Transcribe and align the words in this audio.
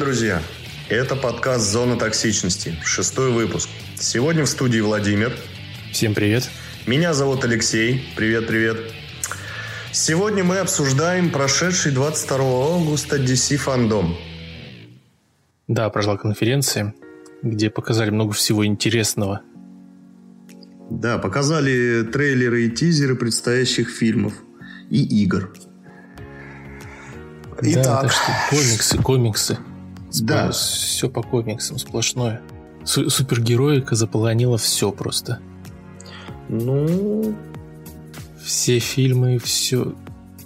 друзья! 0.00 0.40
Это 0.88 1.14
подкаст 1.14 1.70
«Зона 1.70 1.98
токсичности», 1.98 2.74
шестой 2.82 3.30
выпуск. 3.32 3.68
Сегодня 3.96 4.44
в 4.44 4.48
студии 4.48 4.80
Владимир. 4.80 5.30
Всем 5.92 6.14
привет. 6.14 6.48
Меня 6.86 7.12
зовут 7.12 7.44
Алексей. 7.44 8.02
Привет-привет. 8.16 8.78
Сегодня 9.92 10.42
мы 10.42 10.56
обсуждаем 10.56 11.30
прошедший 11.30 11.92
22 11.92 12.38
августа 12.38 13.16
DC 13.18 13.58
фандом. 13.58 14.16
Да, 15.68 15.90
прошла 15.90 16.16
конференция, 16.16 16.94
где 17.42 17.68
показали 17.68 18.08
много 18.08 18.32
всего 18.32 18.64
интересного. 18.64 19.42
Да, 20.88 21.18
показали 21.18 22.04
трейлеры 22.04 22.64
и 22.64 22.70
тизеры 22.70 23.16
предстоящих 23.16 23.90
фильмов 23.90 24.32
и 24.88 25.02
игр. 25.22 25.52
Итак. 27.60 27.84
Да, 27.84 28.00
так 28.00 28.12
что 28.12 28.32
комиксы, 28.48 28.98
комиксы. 28.98 29.58
Да. 30.20 30.50
Все 30.50 31.08
по 31.08 31.22
комиксам 31.22 31.78
сплошное. 31.78 32.40
Су- 32.84 33.10
супергероика 33.10 33.94
заполонила 33.94 34.58
все 34.58 34.90
просто. 34.92 35.38
Ну... 36.48 37.34
Все 38.42 38.78
фильмы, 38.78 39.38
все... 39.38 39.94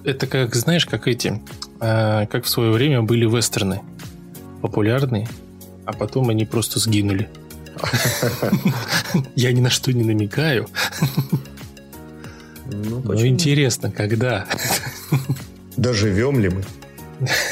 Это 0.04 0.26
как, 0.26 0.54
знаешь, 0.54 0.84
как 0.84 1.08
эти... 1.08 1.40
А, 1.80 2.26
как 2.26 2.44
в 2.44 2.48
свое 2.48 2.70
время 2.70 3.02
были 3.02 3.24
вестерны. 3.24 3.80
Популярные, 4.60 5.28
а 5.84 5.92
потом 5.92 6.28
они 6.28 6.44
просто 6.44 6.78
сгинули. 6.80 7.28
Я 9.36 9.52
ни 9.52 9.60
на 9.60 9.70
что 9.70 9.92
не 9.92 10.04
намекаю. 10.04 10.66
Ну, 12.66 13.00
Но 13.04 13.26
интересно, 13.26 13.90
когда? 13.90 14.46
Доживем 15.76 16.40
ли 16.40 16.48
мы? 16.48 16.64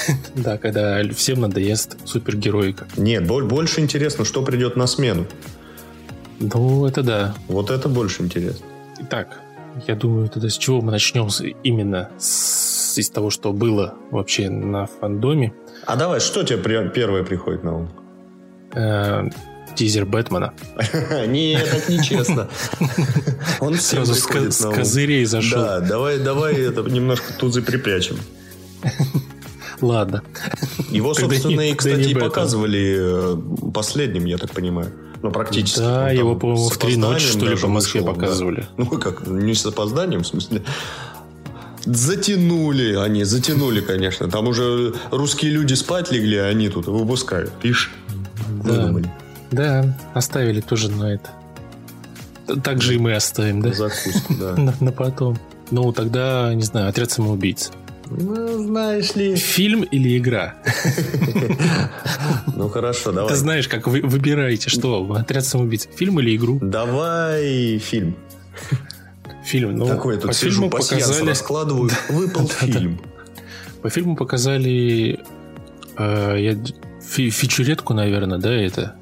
Да, 0.35 0.59
когда 0.59 1.03
всем 1.15 1.41
надоест 1.41 1.97
супергероика. 2.07 2.87
Нет, 2.97 3.27
больше 3.27 3.81
интересно, 3.81 4.25
что 4.25 4.43
придет 4.43 4.77
на 4.77 4.87
смену. 4.87 5.27
Ну, 6.41 6.87
это 6.87 7.03
да. 7.03 7.35
Вот 7.49 7.71
это 7.71 7.89
больше 7.89 8.23
интересно. 8.23 8.67
Итак, 9.01 9.41
я 9.87 9.95
думаю, 9.95 10.29
тогда 10.29 10.49
с 10.49 10.59
чего 10.59 10.81
мы 10.81 10.91
начнем 10.91 11.29
именно 11.63 12.11
с, 12.19 12.99
из 12.99 13.11
того, 13.11 13.31
что 13.31 13.53
было 13.53 13.95
вообще 14.11 14.51
на 14.51 14.87
фандоме. 14.87 15.53
А 15.87 15.97
давай, 15.97 16.21
что 16.21 16.43
тебе 16.43 16.59
первое 16.91 17.23
приходит 17.23 17.65
на 17.65 17.77
ум? 17.79 17.91
Э, 18.75 19.29
тизер 19.75 20.05
Бэтмена. 20.07 20.53
Нет, 21.27 21.69
это 21.73 21.93
нечестно. 21.93 22.49
Он 23.61 23.75
сразу 23.77 24.15
с 24.15 24.27
козырей 24.67 25.25
зашел. 25.25 25.61
Да, 25.61 25.81
давай, 25.81 26.19
давай 26.19 26.55
это 26.55 26.83
немножко 26.83 27.33
тузы 27.33 27.63
припрячем. 27.63 28.19
Ладно. 29.83 30.23
Его, 30.91 31.13
собственно, 31.13 31.61
и, 31.61 31.75
кстати, 31.75 32.15
показывали 32.15 32.97
э, 32.99 33.71
последним, 33.75 34.25
я 34.25 34.39
так 34.39 34.53
понимаю. 34.53 34.93
Ну, 35.23 35.31
практически. 35.31 35.81
Да, 35.81 36.07
ну, 36.07 36.19
его, 36.19 36.37
по-моему, 36.37 36.69
в 36.69 36.79
три 36.79 36.97
ночи, 36.97 37.27
что 37.27 37.47
ли, 37.47 37.57
по 37.57 37.69
Москве 37.69 38.01
вышел, 38.01 38.15
показывали. 38.15 38.61
Да. 38.61 38.69
Ну, 38.77 38.87
как, 38.87 39.27
не 39.27 39.55
с 39.55 39.67
опозданием, 39.67 40.23
в 40.23 40.27
смысле. 40.27 40.63
Затянули 41.85 42.95
они, 42.95 43.25
затянули, 43.25 43.81
конечно. 43.81 44.29
Там 44.29 44.47
уже 44.47 44.95
русские 45.11 45.51
люди 45.51 45.75
спать 45.75 46.13
легли, 46.13 46.39
а 46.39 46.47
они 46.47 46.69
тут 46.69 46.87
выпускают. 46.87 47.53
Ишь, 47.63 47.91
да. 48.65 48.73
выдумали. 48.73 49.13
Да, 49.51 49.99
оставили 50.15 50.61
тоже 50.61 50.91
на 50.91 51.15
это. 51.15 51.31
Так 52.63 52.83
же 52.83 52.95
и 52.95 52.99
мы 52.99 53.15
оставим, 53.15 53.63
да? 53.63 53.73
Закуску, 53.73 54.35
да. 54.35 54.53
на, 54.57 54.75
на 54.79 54.93
потом. 54.93 55.39
Ну, 55.71 55.93
тогда, 55.93 56.53
не 56.55 56.63
знаю, 56.63 56.89
отряд 56.89 57.11
самоубийц. 57.11 57.73
Ну, 58.19 58.65
знаешь 58.65 59.15
ли... 59.15 59.37
Фильм 59.37 59.83
или 59.83 60.19
игра? 60.19 60.55
Ну, 62.55 62.69
хорошо, 62.69 63.13
давай. 63.13 63.31
Ты 63.31 63.37
знаешь, 63.37 63.67
как 63.67 63.89
вы 63.89 64.03
выбираете, 64.03 64.71
что? 64.71 65.11
Отряд 65.15 65.45
самоубийц. 65.45 65.89
Фильм 65.97 66.21
или 66.21 66.37
игру? 66.37 66.59
Давай 66.61 67.79
фильм. 67.79 68.15
Фильм. 69.45 69.77
Ну, 69.77 69.87
Такой 69.87 70.17
тут 70.17 70.29
по 70.29 70.33
сижу, 70.33 70.53
фильму 70.53 70.71
показали... 70.71 71.29
раскладываю. 71.29 71.91
Выпал 72.09 72.47
фильм. 72.49 73.01
По 73.83 73.91
фильму 73.91 74.15
показали 74.17 75.19
э, 75.97 76.37
я, 76.39 76.57
фи 77.05 77.31
фичуретку, 77.31 77.95
наверное, 77.95 78.39
да, 78.39 78.53
это? 78.55 78.95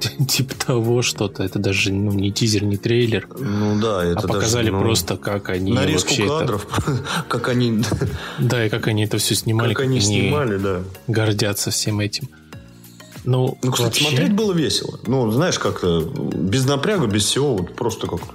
типа 0.28 0.54
того 0.54 1.02
что-то. 1.02 1.42
Это 1.42 1.58
даже 1.58 1.92
ну, 1.92 2.12
не 2.12 2.32
тизер, 2.32 2.64
не 2.64 2.76
трейлер. 2.76 3.28
Ну 3.38 3.80
да, 3.80 4.04
это 4.04 4.20
а 4.20 4.28
показали 4.28 4.66
даже, 4.66 4.76
ну, 4.76 4.82
просто, 4.82 5.16
как 5.16 5.48
они 5.50 5.72
нарезку 5.72 6.10
вообще 6.10 6.28
кадров, 6.28 6.66
это... 6.78 7.04
как 7.28 7.48
они... 7.48 7.82
Да, 8.38 8.64
и 8.64 8.68
как 8.68 8.86
они 8.88 9.04
это 9.04 9.18
все 9.18 9.34
снимали. 9.34 9.74
Как, 9.74 9.78
как 9.78 9.86
они 9.86 10.00
снимали, 10.00 10.58
да. 10.58 10.82
Гордятся 11.06 11.70
всем 11.70 12.00
этим. 12.00 12.28
Ну, 13.24 13.58
ну 13.62 13.72
кстати, 13.72 14.00
вообще... 14.02 14.16
смотреть 14.16 14.32
было 14.32 14.52
весело. 14.52 15.00
Ну, 15.06 15.30
знаешь, 15.30 15.58
как-то 15.58 16.00
без 16.00 16.64
напряга, 16.64 17.06
без 17.06 17.24
всего, 17.24 17.56
вот 17.56 17.74
просто 17.74 18.06
как-то. 18.06 18.32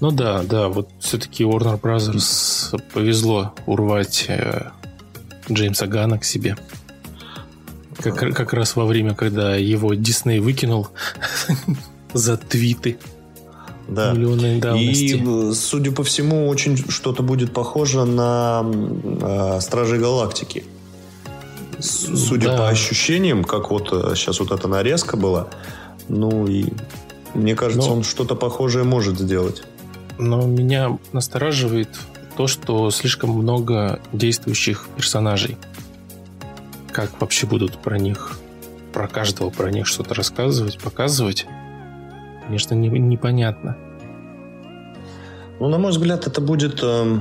Ну 0.00 0.10
да, 0.10 0.42
да, 0.42 0.68
вот 0.68 0.88
все-таки 0.98 1.44
Warner 1.44 1.78
Brothers 1.80 2.78
повезло 2.92 3.54
урвать 3.66 4.26
э, 4.28 4.70
Джеймса 5.50 5.86
Гана 5.86 6.18
к 6.18 6.24
себе. 6.24 6.56
Как, 8.02 8.34
как 8.34 8.52
раз 8.52 8.76
во 8.76 8.84
время, 8.84 9.14
когда 9.14 9.56
его 9.56 9.94
Дисней 9.94 10.40
выкинул 10.40 10.88
за 12.12 12.36
твиты. 12.36 12.98
Да. 13.88 14.12
Миллионной 14.12 14.60
давности. 14.60 15.14
И, 15.14 15.52
судя 15.54 15.90
по 15.90 16.04
всему, 16.04 16.48
очень 16.48 16.76
что-то 16.76 17.22
будет 17.22 17.52
похоже 17.52 18.04
на 18.04 18.64
э, 18.64 19.58
Стражи 19.60 19.98
Галактики. 19.98 20.64
Судя 21.80 22.48
да. 22.48 22.58
по 22.58 22.68
ощущениям, 22.68 23.42
как 23.42 23.70
вот 23.70 23.88
сейчас 24.14 24.38
вот 24.38 24.52
эта 24.52 24.68
нарезка 24.68 25.16
была, 25.16 25.48
ну 26.08 26.46
и 26.46 26.66
мне 27.34 27.54
кажется, 27.54 27.88
Но... 27.88 27.96
он 27.96 28.02
что-то 28.04 28.34
похожее 28.34 28.84
может 28.84 29.18
сделать. 29.18 29.62
Но 30.18 30.42
меня 30.42 30.98
настораживает 31.12 31.88
то, 32.36 32.46
что 32.46 32.90
слишком 32.90 33.30
много 33.30 34.00
действующих 34.12 34.88
персонажей 34.96 35.56
как 36.90 37.20
вообще 37.20 37.46
будут 37.46 37.78
про 37.78 37.98
них, 37.98 38.38
про 38.92 39.08
каждого 39.08 39.50
про 39.50 39.70
них 39.70 39.86
что-то 39.86 40.14
рассказывать, 40.14 40.78
показывать, 40.78 41.46
конечно, 42.46 42.74
не, 42.74 42.88
непонятно. 42.88 43.76
Ну, 45.60 45.68
на 45.68 45.78
мой 45.78 45.90
взгляд, 45.90 46.26
это 46.26 46.40
будет 46.40 46.80
э, 46.82 47.18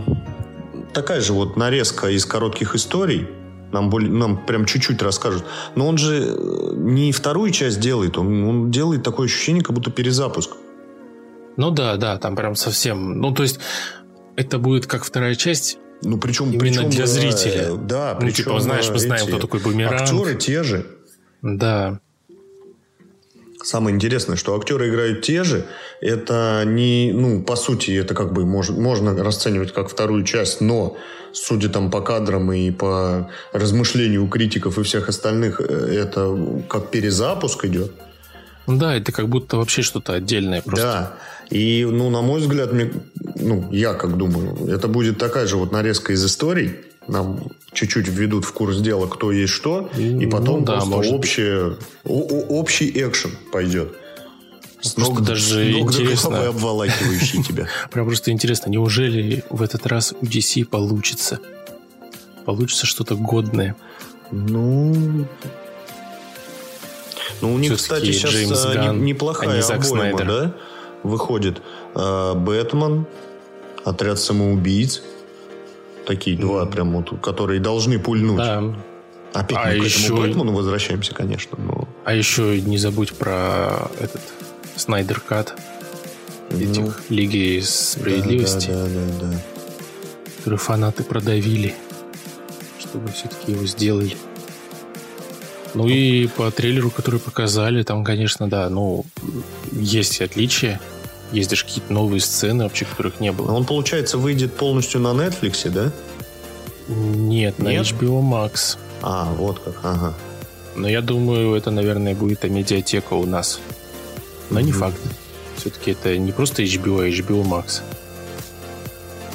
такая 0.94 1.22
же 1.22 1.34
вот 1.34 1.58
нарезка 1.58 2.08
из 2.08 2.26
коротких 2.26 2.76
историй. 2.76 3.28
Нам, 3.72 3.90
более, 3.90 4.12
нам 4.12 4.38
прям 4.46 4.66
чуть-чуть 4.66 5.02
расскажут. 5.02 5.44
Но 5.76 5.88
он 5.88 5.98
же 5.98 6.24
э, 6.24 6.74
не 6.76 7.12
вторую 7.12 7.52
часть 7.52 7.80
делает, 7.80 8.18
он, 8.18 8.44
он 8.48 8.72
делает 8.72 9.04
такое 9.04 9.28
ощущение, 9.28 9.62
как 9.62 9.76
будто 9.76 9.92
перезапуск. 9.92 10.52
Ну 11.58 11.72
да, 11.72 11.98
да, 11.98 12.18
там 12.18 12.36
прям 12.36 12.56
совсем... 12.56 13.20
Ну, 13.20 13.34
то 13.34 13.44
есть, 13.44 13.60
это 14.38 14.58
будет 14.58 14.88
как 14.88 15.04
вторая 15.04 15.36
часть, 15.36 15.78
ну, 16.02 16.18
причем... 16.18 16.52
Именно 16.52 16.60
причем, 16.60 16.90
для 16.90 17.08
зрителя. 17.08 17.76
Да, 17.76 18.14
ну, 18.14 18.28
причем... 18.28 18.46
Типа, 18.46 18.60
знаешь, 18.60 18.90
мы 18.90 19.00
знаем, 19.00 19.24
эти 19.24 19.32
кто 19.32 19.40
такой 19.40 19.60
Бумеранг. 19.60 20.02
Актеры 20.02 20.36
те 20.36 20.64
же. 20.64 20.86
Да. 21.42 22.00
Самое 23.62 23.94
интересное, 23.94 24.38
что 24.38 24.56
актеры 24.56 24.90
играют 24.90 25.22
те 25.22 25.44
же. 25.44 25.66
Это 26.00 26.64
не, 26.66 27.12
ну, 27.14 27.44
по 27.44 27.56
сути, 27.56 27.92
это 27.92 28.16
как 28.16 28.32
бы 28.32 28.46
может, 28.46 28.78
можно 28.78 29.14
расценивать 29.22 29.74
как 29.74 29.90
вторую 29.90 30.24
часть, 30.24 30.62
но 30.62 30.98
судя 31.34 31.68
там 31.68 31.92
по 31.92 32.02
кадрам 32.02 32.52
и 32.54 32.72
по 32.72 33.30
размышлению 33.52 34.28
критиков 34.28 34.78
и 34.78 34.84
всех 34.84 35.10
остальных, 35.10 35.60
э, 35.60 35.64
это 35.64 36.64
как 36.70 36.90
перезапуск 36.90 37.66
идет. 37.66 37.92
Да, 38.68 38.96
это 38.96 39.12
как 39.12 39.28
будто 39.28 39.58
вообще 39.58 39.82
что-то 39.82 40.14
отдельное 40.14 40.62
просто. 40.62 40.86
Да. 40.86 41.14
И, 41.50 41.86
ну, 41.90 42.10
на 42.10 42.22
мой 42.22 42.42
взгляд, 42.42 42.72
мне, 42.74 42.92
ну, 43.36 43.68
я 43.72 43.94
как 43.94 44.18
думаю, 44.18 44.68
это 44.68 44.88
будет 44.88 45.18
такая 45.18 45.48
же 45.48 45.58
вот 45.58 45.72
нарезка 45.72 46.14
из 46.14 46.24
историй. 46.24 46.76
Нам 47.08 47.40
чуть-чуть 47.74 48.08
введут 48.08 48.46
в 48.46 48.54
курс 48.54 48.78
дела, 48.78 49.08
кто 49.08 49.32
есть 49.32 49.54
что, 49.54 49.90
и 49.98 50.26
ну 50.26 50.30
потом 50.30 50.60
ну, 50.60 50.66
да, 50.66 50.80
просто 50.80 51.16
общее, 51.16 51.78
общий 52.04 52.90
экшен 52.90 53.32
пойдет. 53.52 53.94
С 54.82 54.96
ног, 54.96 55.22
даже 55.22 55.42
с 55.42 55.74
ног 55.74 55.92
интересно. 55.92 56.30
до 56.30 56.50
обволакивающий 56.50 57.44
тебя. 57.44 57.68
Прям 57.92 58.06
просто 58.06 58.32
интересно, 58.32 58.70
неужели 58.70 59.44
в 59.50 59.62
этот 59.62 59.88
раз 59.88 60.14
у 60.22 60.26
DC 60.26 60.66
получится? 60.66 61.40
Получится 62.46 62.86
что-то 62.86 63.16
годное? 63.16 63.76
Ну, 64.32 65.26
ну, 67.42 67.54
у 67.54 67.58
них, 67.58 67.76
кстати, 67.76 68.12
сейчас 68.12 68.32
Джеймс 68.32 68.66
а, 68.66 68.74
Ган, 68.74 69.04
неплохая 69.04 69.50
а 69.50 69.56
не 69.56 69.62
обойма, 69.62 70.24
да? 70.26 70.56
Выходит 71.04 71.62
э, 71.96 72.34
Бэтмен, 72.36 73.06
Отряд 73.86 74.20
самоубийц. 74.20 75.02
Такие 76.06 76.36
mm. 76.36 76.42
два 76.42 76.66
прям 76.66 76.94
вот, 76.94 77.20
которые 77.22 77.60
должны 77.60 78.00
пульнуть. 78.00 78.38
Да. 78.38 78.76
Опять 79.34 79.58
а 79.58 79.68
мы 79.68 79.86
еще... 79.86 80.00
к 80.00 80.04
этому 80.04 80.22
Бэтмену 80.22 80.54
возвращаемся, 80.54 81.14
конечно. 81.14 81.58
Но... 81.58 81.88
А 82.04 82.14
еще 82.14 82.60
не 82.62 82.78
забудь 82.78 83.14
про 83.14 83.90
этот 84.00 84.22
Снайдер 84.76 85.20
Кат 85.20 85.56
этих 86.50 86.78
ну, 86.78 86.94
Лиги 87.10 87.60
Справедливости. 87.62 88.68
Да, 88.68 88.84
да, 88.84 88.90
да, 88.90 89.20
да, 89.20 89.32
да. 89.32 89.42
Которые 90.38 90.58
фанаты 90.58 91.04
продавили, 91.04 91.76
чтобы 92.80 93.12
все-таки 93.12 93.52
его 93.52 93.66
сделали. 93.66 94.16
Ну 95.74 95.88
и 95.88 96.28
по 96.28 96.52
трейлеру, 96.52 96.90
который 96.90 97.20
показали, 97.20 97.84
там, 97.84 98.04
конечно, 98.04 98.50
да, 98.50 98.70
ну, 98.70 99.06
есть 99.72 100.22
отличия. 100.22 100.80
Есть 101.32 101.50
даже 101.52 101.64
какие-то 101.64 101.94
новые 101.94 102.22
сцены, 102.22 102.64
вообще, 102.64 102.86
которых 102.86 103.20
не 103.20 103.32
было. 103.32 103.52
Он, 103.52 103.66
получается, 103.66 104.18
выйдет 104.18 104.54
полностью 104.54 105.00
на 105.00 105.10
Netflix, 105.10 105.70
да? 105.70 105.92
Нет, 106.88 107.60
на 107.60 107.70
HBO 107.70 108.22
Max. 108.22 108.78
А, 109.02 109.32
вот 109.34 109.60
как, 109.60 109.76
ага. 109.84 110.16
Но 110.76 110.88
я 110.88 111.02
думаю, 111.02 111.54
это, 111.54 111.70
наверное, 111.70 112.16
будет 112.16 112.44
медиатека 112.44 113.14
у 113.14 113.26
нас. 113.26 113.60
Но 114.50 114.60
mm-hmm. 114.60 114.64
не 114.64 114.72
факт. 114.72 115.00
Все-таки 115.58 115.92
это 115.92 116.18
не 116.18 116.32
просто 116.32 116.64
HBO, 116.64 117.04
а 117.04 117.08
HBO 117.08 117.44
Max. 117.44 117.82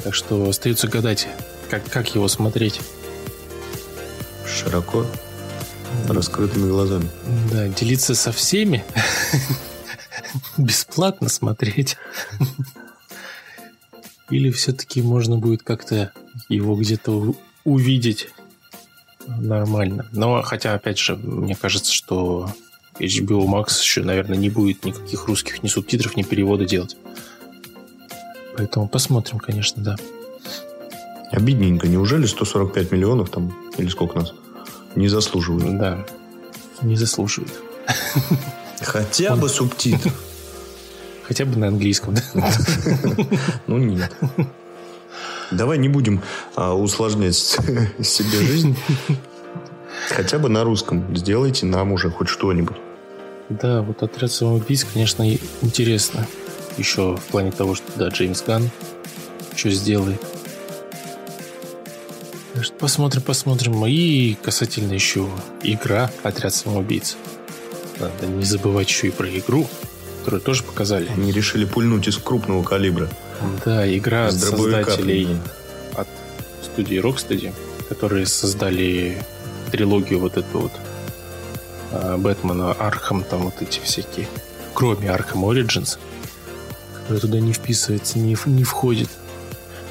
Так 0.03 0.13
что 0.13 0.49
остается 0.49 0.87
гадать, 0.87 1.27
как, 1.69 1.83
как 1.89 2.13
его 2.13 2.27
смотреть. 2.27 2.81
Широко, 4.45 5.05
раскрытыми 6.13 6.69
глазами. 6.69 7.09
Да, 7.51 7.67
делиться 7.67 8.15
со 8.15 8.31
всеми, 8.31 8.83
бесплатно 10.57 11.29
смотреть. 11.29 11.97
Или 14.29 14.49
все-таки 14.51 15.01
можно 15.01 15.37
будет 15.37 15.63
как-то 15.63 16.11
его 16.49 16.75
где-то 16.75 17.35
увидеть 17.63 18.29
нормально. 19.27 20.07
Но 20.11 20.41
хотя, 20.41 20.73
опять 20.73 20.97
же, 20.97 21.15
мне 21.15 21.55
кажется, 21.55 21.93
что 21.93 22.49
HBO 22.99 23.45
Max 23.45 23.81
еще, 23.81 24.03
наверное, 24.03 24.37
не 24.37 24.49
будет 24.49 24.85
никаких 24.85 25.25
русских 25.27 25.63
ни 25.63 25.67
субтитров, 25.67 26.15
ни 26.15 26.23
перевода 26.23 26.65
делать. 26.65 26.97
Поэтому 28.57 28.87
посмотрим, 28.87 29.39
конечно, 29.39 29.83
да. 29.83 29.95
Обидненько. 31.31 31.87
Неужели 31.87 32.25
145 32.25 32.91
миллионов 32.91 33.29
там, 33.29 33.53
или 33.77 33.89
сколько 33.89 34.19
нас, 34.19 34.33
не 34.95 35.07
заслуживают? 35.07 35.77
Да, 35.77 36.05
не 36.81 36.95
заслуживают. 36.95 37.53
Хотя 38.81 39.35
бы 39.35 39.49
субтитр. 39.49 40.11
Хотя 41.23 41.45
бы 41.45 41.57
на 41.57 41.67
английском, 41.67 42.13
да? 42.13 42.21
Ну, 43.67 43.77
нет. 43.77 44.15
Давай 45.51 45.77
не 45.77 45.89
будем 45.89 46.21
а, 46.55 46.75
усложнять 46.75 47.35
себе 47.35 48.41
жизнь. 48.41 48.77
Хотя 50.09 50.39
бы 50.39 50.49
на 50.49 50.63
русском. 50.63 51.15
Сделайте 51.15 51.65
нам 51.65 51.91
уже 51.91 52.09
хоть 52.09 52.27
что-нибудь. 52.27 52.77
Да, 53.49 53.81
вот 53.81 54.01
отряд 54.03 54.31
самоубийц, 54.31 54.85
конечно, 54.91 55.27
интересно. 55.61 56.27
Еще 56.77 57.15
в 57.15 57.23
плане 57.25 57.51
того, 57.51 57.75
что 57.75 57.85
да, 57.95 58.09
Джеймс 58.09 58.41
Ган 58.41 58.69
что 59.55 59.69
сделает. 59.69 60.21
Посмотрим, 62.79 63.21
посмотрим. 63.21 63.85
И 63.85 64.35
касательно 64.41 64.93
еще 64.93 65.27
игра 65.63 66.11
«Отряд 66.23 66.53
самоубийц». 66.53 67.17
Надо 67.99 68.27
не 68.27 68.43
забывать 68.43 68.89
еще 68.89 69.07
и 69.07 69.11
про 69.11 69.27
игру, 69.29 69.67
которую 70.19 70.41
тоже 70.41 70.63
показали. 70.63 71.09
Они 71.09 71.31
решили 71.31 71.65
пульнуть 71.65 72.07
из 72.07 72.17
крупного 72.17 72.63
калибра. 72.63 73.09
Да, 73.63 73.87
игра 73.95 74.27
от 74.27 74.33
создателей 74.33 75.37
от 75.95 76.07
студии 76.63 76.99
Rocksteady, 76.99 77.53
которые 77.89 78.25
создали 78.25 79.23
трилогию 79.71 80.19
вот 80.19 80.37
эту 80.37 80.59
вот 80.59 80.71
а, 81.91 82.17
Бэтмена, 82.17 82.71
Arkham, 82.73 83.23
там 83.23 83.43
вот 83.43 83.61
эти 83.61 83.79
всякие, 83.79 84.27
кроме 84.73 85.09
Arkham 85.09 85.45
Origins, 85.45 85.97
который 87.01 87.19
туда 87.19 87.39
не 87.39 87.53
вписывается, 87.53 88.19
не, 88.19 88.37
не 88.45 88.63
входит. 88.63 89.09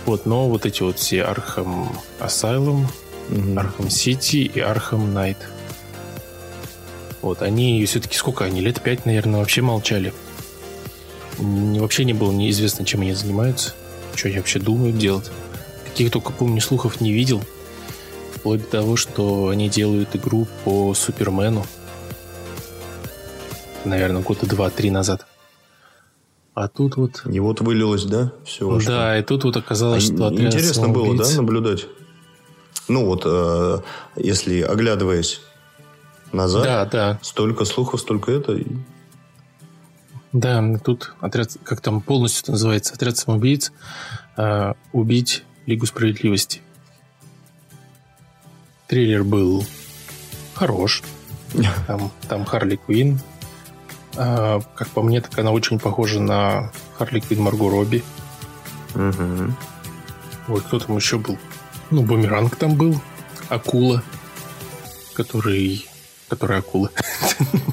Вот, 0.07 0.27
но 0.27 0.49
вот 0.49 0.67
эти 0.67 0.83
вот 0.83 0.99
все 0.99 1.23
Arkham 1.23 1.91
Asylum, 2.21 2.87
Arkham 3.57 3.89
City 3.89 4.37
и 4.37 4.61
Arkham 4.61 5.15
Knight. 5.15 5.39
Вот, 7.23 7.41
они 7.41 7.85
все-таки 7.87 8.17
сколько 8.19 8.45
они? 8.45 8.61
Лет 8.61 8.83
пять, 8.83 9.07
наверное, 9.07 9.41
вообще 9.41 9.63
молчали. 9.63 10.13
Вообще 11.39 12.05
не 12.05 12.13
было 12.13 12.33
неизвестно, 12.33 12.85
чем 12.85 13.01
они 13.01 13.15
занимаются, 13.15 13.75
что 14.15 14.29
они 14.29 14.37
вообще 14.37 14.59
думают 14.59 14.99
делать. 14.99 15.31
Каких 15.85 16.11
только, 16.11 16.33
помню, 16.33 16.61
слухов 16.61 17.01
не 17.01 17.13
видел. 17.13 17.43
Вплоть 18.35 18.61
до 18.61 18.67
того, 18.67 18.97
что 18.97 19.49
они 19.49 19.71
делают 19.71 20.15
игру 20.15 20.47
по 20.65 20.93
Супермену. 20.93 21.65
Наверное, 23.85 24.21
года 24.21 24.45
два-три 24.45 24.91
назад. 24.91 25.27
А 26.55 26.69
тут 26.69 26.97
вот... 26.97 27.23
И 27.27 27.41
вот 27.41 27.61
вылилось, 27.61 28.05
да? 28.05 28.33
Все. 28.45 28.81
Да, 28.87 29.19
и 29.19 29.23
тут 29.23 29.45
вот 29.45 29.57
оказалось, 29.57 30.09
а 30.09 30.15
что 30.15 30.27
отряд 30.27 30.55
Интересно 30.55 30.89
было, 30.89 31.17
да, 31.17 31.29
наблюдать? 31.37 31.87
Ну 32.87 33.07
вот, 33.07 33.23
э, 33.25 33.79
если 34.17 34.61
оглядываясь 34.61 35.41
назад, 36.33 36.65
да, 36.65 36.85
да. 36.85 37.19
столько 37.23 37.65
слухов, 37.65 38.01
столько 38.01 38.31
это. 38.31 38.61
Да, 40.33 40.63
тут 40.85 41.15
отряд, 41.21 41.57
как 41.65 41.81
там 41.81 42.01
полностью 42.01 42.43
это 42.43 42.53
называется, 42.53 42.95
отряд 42.95 43.17
самоубийц, 43.17 43.73
э, 44.37 44.75
убить 44.93 45.45
Лигу 45.67 45.87
справедливости. 45.87 46.61
Трейлер 48.87 49.25
был 49.25 49.65
хорош. 50.55 51.03
Там, 51.87 52.11
там 52.29 52.45
Харли 52.45 52.75
Квин, 52.75 53.21
как 54.15 54.89
по 54.95 55.03
мне, 55.03 55.21
так 55.21 55.39
она 55.39 55.51
очень 55.51 55.79
похожа 55.79 56.21
на 56.21 56.71
Харли 56.99 57.21
Квин 57.21 57.43
Марго 57.43 57.69
Робби. 57.71 58.05
Угу. 58.95 59.55
Вот 60.49 60.63
кто 60.65 60.79
там 60.79 60.97
еще 60.97 61.19
был? 61.19 61.39
Ну, 61.91 62.03
Бумеранг 62.03 62.57
там 62.57 62.77
был. 62.77 63.01
Акула. 63.49 64.03
Который... 65.15 65.87
Который 66.29 66.59
акула. 66.59 66.91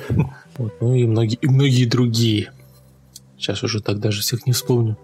вот, 0.58 0.74
ну 0.82 0.94
и 0.94 1.06
многие, 1.06 1.36
и 1.36 1.48
многие 1.48 1.86
другие. 1.86 2.52
Сейчас 3.38 3.64
уже 3.64 3.82
так 3.82 4.00
даже 4.00 4.22
всех 4.22 4.46
не 4.46 4.54
вспомню. 4.54 4.98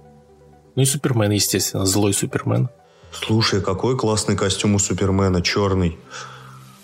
Ну 0.75 0.81
и 0.83 0.85
Супермен, 0.85 1.31
естественно. 1.31 1.85
Злой 1.85 2.13
Супермен. 2.13 2.69
Слушай, 3.11 3.61
какой 3.61 3.97
классный 3.97 4.35
костюм 4.35 4.75
у 4.75 4.79
Супермена. 4.79 5.41
Черный. 5.41 5.97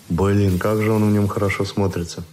Блин, 0.08 0.58
как 0.58 0.82
же 0.82 0.90
он 0.90 1.08
в 1.08 1.12
нем 1.12 1.28
хорошо 1.28 1.64
смотрится. 1.64 2.24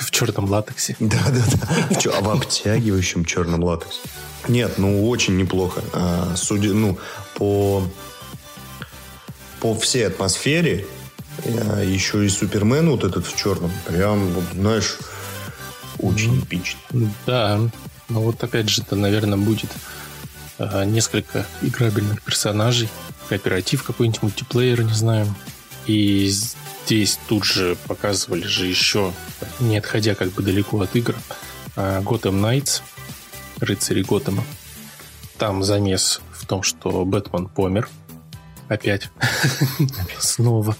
В 0.00 0.10
черном 0.10 0.50
латексе. 0.50 0.96
Да, 1.00 1.18
да, 1.26 1.42
да. 1.52 2.00
В, 2.00 2.22
в 2.22 2.30
обтягивающем 2.30 3.24
черном 3.24 3.64
латексе. 3.64 4.00
Нет, 4.48 4.78
ну 4.78 5.08
очень 5.08 5.36
неплохо. 5.36 5.82
А, 5.92 6.34
судя, 6.36 6.72
ну, 6.72 6.98
по, 7.34 7.82
по 9.60 9.78
всей 9.78 10.06
атмосфере, 10.06 10.86
а, 11.44 11.82
еще 11.82 12.24
и 12.24 12.28
Супермен 12.28 12.90
вот 12.90 13.04
этот 13.04 13.26
в 13.26 13.36
черном, 13.36 13.70
прям, 13.86 14.28
вот, 14.28 14.44
знаешь, 14.54 14.96
очень 15.98 16.40
эпично. 16.40 16.78
Да, 17.26 17.60
ну 18.08 18.20
вот 18.20 18.42
опять 18.42 18.68
же, 18.68 18.82
это, 18.82 18.96
наверное, 18.96 19.38
будет 19.38 19.70
а, 20.58 20.84
несколько 20.84 21.46
играбельных 21.62 22.22
персонажей, 22.22 22.88
кооператив 23.28 23.82
какой-нибудь, 23.82 24.22
мультиплеер, 24.22 24.82
не 24.82 24.94
знаю. 24.94 25.34
И 25.86 26.32
здесь 26.88 27.18
тут 27.28 27.44
же 27.44 27.76
показывали 27.86 28.46
же 28.46 28.64
еще, 28.64 29.12
не 29.60 29.76
отходя 29.76 30.14
как 30.14 30.30
бы 30.30 30.42
далеко 30.42 30.80
от 30.80 30.96
игр, 30.96 31.14
Gotham 31.76 32.40
Knights, 32.40 32.80
рыцари 33.60 34.02
Готэма. 34.02 34.42
Там 35.36 35.62
замес 35.62 36.22
в 36.32 36.46
том, 36.46 36.62
что 36.62 37.04
Бэтмен 37.04 37.46
помер. 37.46 37.90
Опять. 38.68 39.10
Снова. 40.18 40.78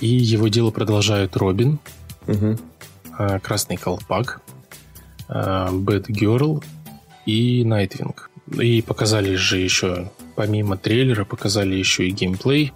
И 0.00 0.06
его 0.06 0.46
дело 0.46 0.70
продолжают 0.70 1.36
Робин, 1.36 1.80
Красный 3.42 3.76
Колпак, 3.76 4.40
Бэт 5.28 6.08
Герл 6.08 6.62
и 7.26 7.64
Nightwing. 7.64 8.30
И 8.56 8.82
показали 8.82 9.34
же 9.34 9.58
еще, 9.58 10.12
помимо 10.36 10.76
трейлера, 10.76 11.24
показали 11.24 11.74
еще 11.74 12.06
и 12.06 12.12
геймплей 12.12 12.72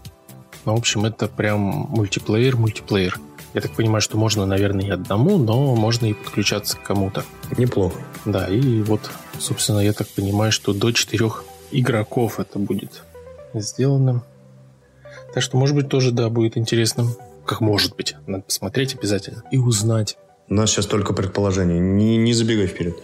ну, 0.66 0.74
в 0.74 0.78
общем, 0.78 1.04
это 1.04 1.28
прям 1.28 1.60
мультиплеер, 1.60 2.56
мультиплеер. 2.56 3.20
Я 3.54 3.60
так 3.60 3.70
понимаю, 3.70 4.00
что 4.00 4.18
можно, 4.18 4.44
наверное, 4.44 4.84
и 4.84 4.90
одному, 4.90 5.38
но 5.38 5.76
можно 5.76 6.06
и 6.06 6.12
подключаться 6.12 6.76
к 6.76 6.82
кому-то. 6.82 7.24
Неплохо. 7.56 8.00
Да, 8.24 8.48
и 8.48 8.82
вот, 8.82 9.00
собственно, 9.38 9.78
я 9.78 9.92
так 9.92 10.08
понимаю, 10.08 10.50
что 10.50 10.74
до 10.74 10.90
четырех 10.90 11.44
игроков 11.70 12.40
это 12.40 12.58
будет 12.58 13.04
сделано. 13.54 14.24
Так 15.32 15.42
что, 15.42 15.56
может 15.56 15.76
быть, 15.76 15.88
тоже, 15.88 16.10
да, 16.10 16.28
будет 16.28 16.58
интересно. 16.58 17.06
Как 17.46 17.60
может 17.60 17.94
быть. 17.94 18.16
Надо 18.26 18.42
посмотреть 18.42 18.96
обязательно 18.96 19.44
и 19.52 19.58
узнать. 19.58 20.18
У 20.48 20.54
нас 20.54 20.70
сейчас 20.70 20.86
только 20.86 21.12
предположение. 21.12 21.78
Не, 21.78 22.16
не 22.16 22.32
забегай 22.32 22.66
вперед. 22.66 22.96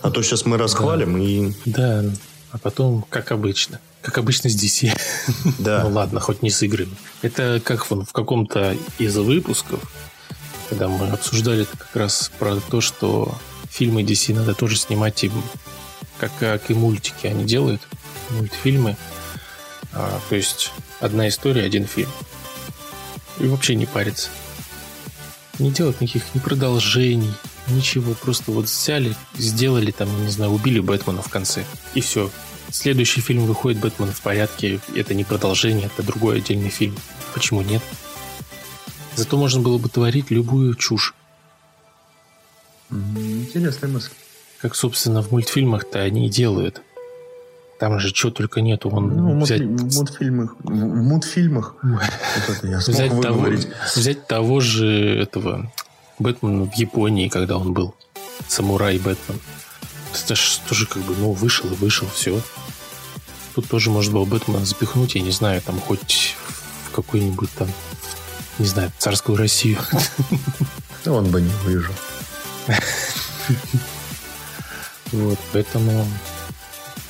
А 0.00 0.10
то 0.10 0.22
сейчас 0.22 0.46
мы 0.46 0.56
расхвалим 0.58 1.16
и... 1.18 1.52
Да, 1.66 2.04
а 2.52 2.58
потом, 2.58 3.04
как 3.08 3.32
обычно. 3.32 3.80
Как 4.02 4.18
обычно 4.18 4.50
с 4.50 4.56
DC. 4.56 4.98
Да. 5.58 5.84
ну 5.84 5.90
ладно, 5.90 6.20
хоть 6.20 6.42
не 6.42 6.50
с 6.50 6.62
играми. 6.62 6.96
Это 7.22 7.60
как 7.64 7.88
вон 7.90 8.04
в 8.04 8.12
каком-то 8.12 8.76
из 8.98 9.16
выпусков, 9.16 9.80
когда 10.68 10.88
мы 10.88 11.08
обсуждали 11.08 11.64
как 11.64 11.94
раз 11.94 12.30
про 12.38 12.56
то, 12.56 12.80
что 12.80 13.34
фильмы 13.70 14.02
DC 14.02 14.34
надо 14.34 14.54
тоже 14.54 14.76
снимать 14.76 15.22
им, 15.24 15.32
как, 16.18 16.32
как 16.38 16.70
и 16.70 16.74
мультики 16.74 17.26
они 17.26 17.44
делают, 17.44 17.82
мультфильмы. 18.30 18.96
А, 19.92 20.20
то 20.28 20.36
есть 20.36 20.72
одна 21.00 21.28
история, 21.28 21.64
один 21.64 21.86
фильм. 21.86 22.10
И 23.38 23.46
вообще 23.46 23.74
не 23.74 23.86
париться. 23.86 24.30
Не 25.58 25.70
делать 25.70 26.00
никаких 26.00 26.34
ни 26.34 26.38
продолжений, 26.38 27.32
ничего. 27.70 28.14
Просто 28.14 28.52
вот 28.52 28.66
взяли, 28.66 29.14
сделали 29.36 29.90
там, 29.90 30.08
не 30.24 30.30
знаю, 30.30 30.52
убили 30.52 30.80
Бэтмена 30.80 31.22
в 31.22 31.28
конце. 31.28 31.64
И 31.94 32.00
все. 32.00 32.30
Следующий 32.70 33.20
фильм 33.20 33.46
выходит 33.46 33.80
Бэтмен 33.80 34.12
в 34.12 34.20
порядке. 34.20 34.80
Это 34.94 35.14
не 35.14 35.24
продолжение, 35.24 35.86
это 35.86 36.02
другой 36.02 36.38
отдельный 36.38 36.70
фильм. 36.70 36.94
Почему 37.34 37.62
нет? 37.62 37.82
Зато 39.16 39.36
можно 39.36 39.60
было 39.60 39.78
бы 39.78 39.88
творить 39.88 40.30
любую 40.30 40.74
чушь. 40.74 41.14
Интересная 42.90 43.90
мысль. 43.90 44.10
Как, 44.60 44.74
собственно, 44.74 45.22
в 45.22 45.30
мультфильмах-то 45.32 46.00
они 46.00 46.26
и 46.26 46.30
делают. 46.30 46.82
Там 47.78 47.98
же 47.98 48.14
что 48.14 48.30
только 48.30 48.60
нету. 48.60 48.90
Он 48.90 49.08
ну, 49.08 49.40
взять... 49.40 49.62
В 49.62 49.96
мультфильмах. 49.96 50.54
В 50.62 50.70
мультфильмах. 50.70 51.76
вот 51.82 52.02
это 52.56 52.66
я 52.66 52.80
смог 52.80 52.96
взять 52.96 53.20
того, 53.22 53.46
взять 53.96 54.26
того 54.26 54.60
же 54.60 54.86
этого 55.18 55.72
Бэтмена 56.20 56.70
в 56.70 56.74
Японии, 56.74 57.28
когда 57.28 57.56
он 57.56 57.72
был. 57.72 57.94
Самурай 58.46 58.98
Бэтмен. 58.98 59.40
Это 60.12 60.34
же 60.34 60.60
тоже 60.68 60.86
как 60.86 61.02
бы, 61.02 61.16
ну, 61.16 61.32
вышел 61.32 61.70
и 61.70 61.74
вышел, 61.74 62.08
все. 62.14 62.40
Тут 63.54 63.68
тоже 63.68 63.90
можно 63.90 64.12
было 64.12 64.24
Бэтмена 64.24 64.64
запихнуть, 64.64 65.16
я 65.16 65.22
не 65.22 65.32
знаю, 65.32 65.60
там 65.62 65.80
хоть 65.80 66.36
в 66.86 66.94
какую-нибудь 66.94 67.50
там, 67.52 67.68
не 68.58 68.66
знаю, 68.66 68.92
царскую 68.98 69.36
Россию. 69.36 69.78
Он 71.06 71.30
бы 71.30 71.40
не 71.40 71.52
выжил. 71.64 71.94
Вот, 75.12 75.40
поэтому 75.52 76.06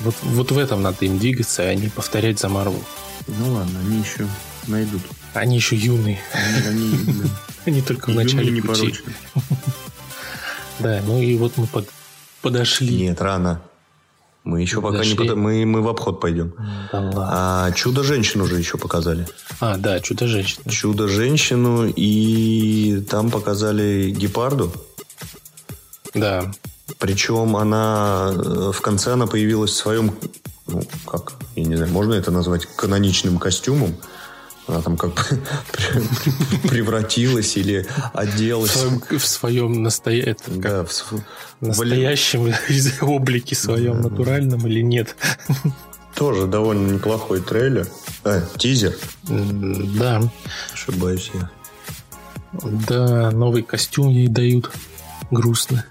вот, 0.01 0.15
вот 0.23 0.51
в 0.51 0.59
этом 0.59 0.81
надо 0.81 1.05
им 1.05 1.19
двигаться, 1.19 1.63
а 1.63 1.75
не 1.75 1.89
повторять 1.89 2.39
за 2.39 2.49
Марвел. 2.49 2.83
Ну 3.27 3.53
ладно, 3.53 3.79
они 3.81 3.99
еще 3.99 4.27
найдут. 4.67 5.03
Они 5.35 5.57
еще 5.57 5.77
юные. 5.77 6.19
Они, 6.33 6.67
они, 6.67 7.31
они 7.67 7.83
только 7.83 8.11
в 8.11 8.15
начале 8.15 8.63
пути. 8.63 8.95
Да, 10.79 11.03
ну 11.07 11.21
и 11.21 11.37
вот 11.37 11.59
мы 11.59 11.67
под, 11.67 11.87
подошли. 12.41 12.97
Нет, 12.97 13.21
рано. 13.21 13.61
Мы 14.45 14.63
еще 14.63 14.81
подошли. 14.81 15.15
пока 15.15 15.25
не 15.25 15.29
под... 15.29 15.37
мы, 15.37 15.67
мы 15.67 15.83
в 15.83 15.89
обход 15.89 16.21
пойдем. 16.21 16.55
Да 16.91 17.01
ладно. 17.01 17.29
А 17.31 17.73
чудо-женщину 17.73 18.45
уже 18.45 18.57
еще 18.57 18.79
показали. 18.79 19.27
А, 19.61 19.77
да, 19.77 20.01
чудо-женщину. 20.01 20.71
Чудо-женщину 20.71 21.93
и 21.95 23.05
там 23.11 23.31
показали 23.31 24.11
гепарду. 24.11 24.73
Да. 26.15 26.51
Причем 26.99 27.57
она 27.57 28.33
э, 28.35 28.73
в 28.75 28.81
конце 28.81 29.13
она 29.13 29.27
появилась 29.27 29.73
в 29.73 29.77
своем, 29.77 30.17
ну, 30.67 30.83
как, 31.07 31.35
я 31.57 31.65
не 31.65 31.77
знаю, 31.77 31.93
можно 31.93 32.15
это 32.15 32.31
назвать 32.31 32.65
каноничным 32.65 33.39
костюмом. 33.39 33.95
Она 34.71 34.83
там 34.83 34.97
как 34.97 35.29
превратилась 36.69 37.57
или 37.57 37.87
оделась. 38.15 38.71
В 38.71 38.77
своем, 38.77 39.03
в 39.19 39.27
своем 39.27 39.83
настоя... 39.83 40.37
да, 40.47 40.85
в... 40.85 41.15
настоящем 41.61 42.55
облике 43.01 43.57
своем, 43.57 44.01
натуральном 44.01 44.65
или 44.69 44.81
нет. 44.81 45.17
Тоже 46.15 46.47
довольно 46.47 46.93
неплохой 46.93 47.41
трейлер. 47.41 47.89
А, 48.23 48.43
тизер. 48.59 48.97
Да. 49.25 50.23
Ошибаюсь 50.73 51.33
я. 51.35 51.51
Да, 52.63 53.33
новый 53.33 53.65
костюм 53.65 54.09
ей 54.09 54.29
дают 54.29 54.71
грустно. 55.33 55.85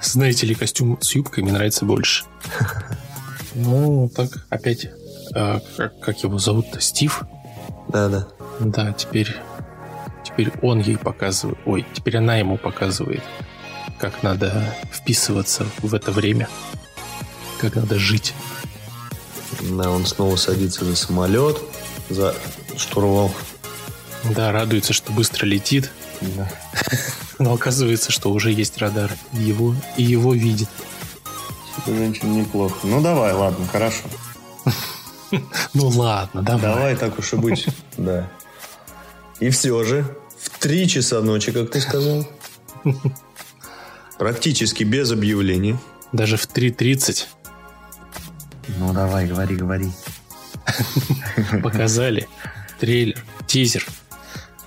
Знаете 0.00 0.46
ли, 0.46 0.54
костюм 0.54 0.98
с 1.00 1.16
юбкой 1.16 1.42
мне 1.42 1.52
нравится 1.52 1.84
больше. 1.84 2.24
Ну, 3.56 4.10
так, 4.12 4.46
опять, 4.50 4.88
а, 5.34 5.60
как, 5.76 6.00
как 6.00 6.22
его 6.22 6.38
зовут-то? 6.38 6.80
Стив? 6.80 7.24
Да, 7.88 8.08
да. 8.08 8.28
Да, 8.60 8.92
теперь, 8.92 9.36
теперь 10.24 10.52
он 10.62 10.80
ей 10.80 10.96
показывает, 10.96 11.58
ой, 11.66 11.84
теперь 11.92 12.18
она 12.18 12.36
ему 12.36 12.56
показывает, 12.56 13.22
как 13.98 14.22
надо 14.22 14.74
вписываться 14.92 15.66
в 15.78 15.94
это 15.94 16.12
время, 16.12 16.48
как 17.60 17.74
надо 17.74 17.98
жить. 17.98 18.34
Да, 19.60 19.90
он 19.90 20.06
снова 20.06 20.36
садится 20.36 20.84
за 20.84 20.96
самолет, 20.96 21.60
за 22.08 22.34
штурвал. 22.76 23.34
Да, 24.24 24.52
радуется, 24.52 24.92
что 24.92 25.12
быстро 25.12 25.46
летит, 25.46 25.90
да. 26.20 26.48
Но 27.38 27.52
оказывается, 27.52 28.12
что 28.12 28.30
уже 28.30 28.52
есть 28.52 28.78
радар. 28.78 29.10
Его, 29.32 29.74
и 29.96 30.02
его 30.02 30.32
видит. 30.34 30.68
Это 31.78 31.94
женщина 31.94 32.32
неплохо. 32.32 32.76
Ну 32.84 33.02
давай, 33.02 33.32
ладно, 33.32 33.66
хорошо. 33.66 34.04
Ну 35.74 35.88
ладно, 35.88 36.42
давай. 36.42 36.62
Давай 36.62 36.96
так 36.96 37.18
уж 37.18 37.32
и 37.32 37.36
быть. 37.36 37.66
Да. 37.96 38.28
И 39.40 39.50
все 39.50 39.82
же, 39.84 40.04
в 40.38 40.58
три 40.58 40.88
часа 40.88 41.20
ночи, 41.20 41.52
как 41.52 41.70
ты 41.70 41.80
сказал, 41.80 42.26
практически 44.18 44.84
без 44.84 45.10
объявлений. 45.10 45.76
Даже 46.12 46.36
в 46.36 46.46
3.30. 46.46 47.26
Ну 48.78 48.92
давай, 48.92 49.26
говори, 49.26 49.56
говори. 49.56 49.90
Показали 51.62 52.28
трейлер, 52.78 53.22
тизер 53.46 53.86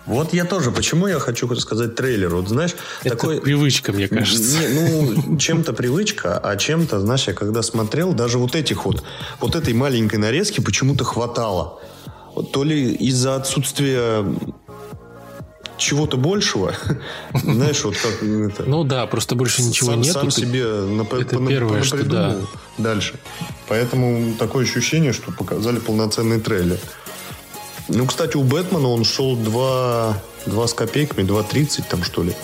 вот 0.07 0.33
я 0.33 0.45
тоже. 0.45 0.71
Почему 0.71 1.07
я 1.07 1.19
хочу 1.19 1.53
сказать 1.55 1.95
трейлер? 1.95 2.33
Вот 2.35 2.47
знаешь, 2.47 2.75
это 3.03 3.15
такой... 3.15 3.41
привычка, 3.41 3.91
мне 3.91 4.07
кажется. 4.07 4.59
Не, 4.59 4.67
ну, 4.67 5.37
чем-то 5.37 5.73
привычка, 5.73 6.37
а 6.37 6.55
чем-то, 6.55 7.01
знаешь, 7.01 7.27
я 7.27 7.33
когда 7.33 7.61
смотрел, 7.61 8.13
даже 8.13 8.37
вот 8.37 8.55
этих 8.55 8.85
вот, 8.85 9.03
вот 9.39 9.55
этой 9.55 9.73
маленькой 9.73 10.15
нарезки 10.15 10.61
почему-то 10.61 11.03
хватало. 11.03 11.81
То 12.53 12.63
ли 12.63 12.93
из-за 12.93 13.35
отсутствия 13.35 14.23
чего-то 15.77 16.17
большего. 16.17 16.73
Знаешь, 17.33 17.83
вот 17.83 17.95
как 17.97 18.23
это... 18.23 18.63
Ну 18.63 18.83
да, 18.83 19.05
просто 19.07 19.35
больше 19.35 19.61
ничего 19.61 19.91
сам, 19.91 20.01
нет. 20.01 20.13
Сам 20.13 20.31
себе 20.31 20.65
нап... 20.65 21.13
это 21.13 21.37
первое, 21.45 21.83
что 21.83 22.03
да. 22.03 22.37
дальше. 22.77 23.15
Поэтому 23.67 24.33
такое 24.33 24.65
ощущение, 24.65 25.13
что 25.13 25.31
показали 25.31 25.79
полноценный 25.79 26.39
трейлер. 26.39 26.79
Ну, 27.87 28.05
кстати, 28.05 28.35
у 28.35 28.43
Бэтмена 28.43 28.87
он 28.87 29.03
шел 29.03 29.35
2, 29.35 30.21
2 30.45 30.67
с 30.67 30.73
копейками, 30.73 31.25
2.30 31.25 31.83
там, 31.89 32.03
что 32.03 32.23
ли. 32.23 32.35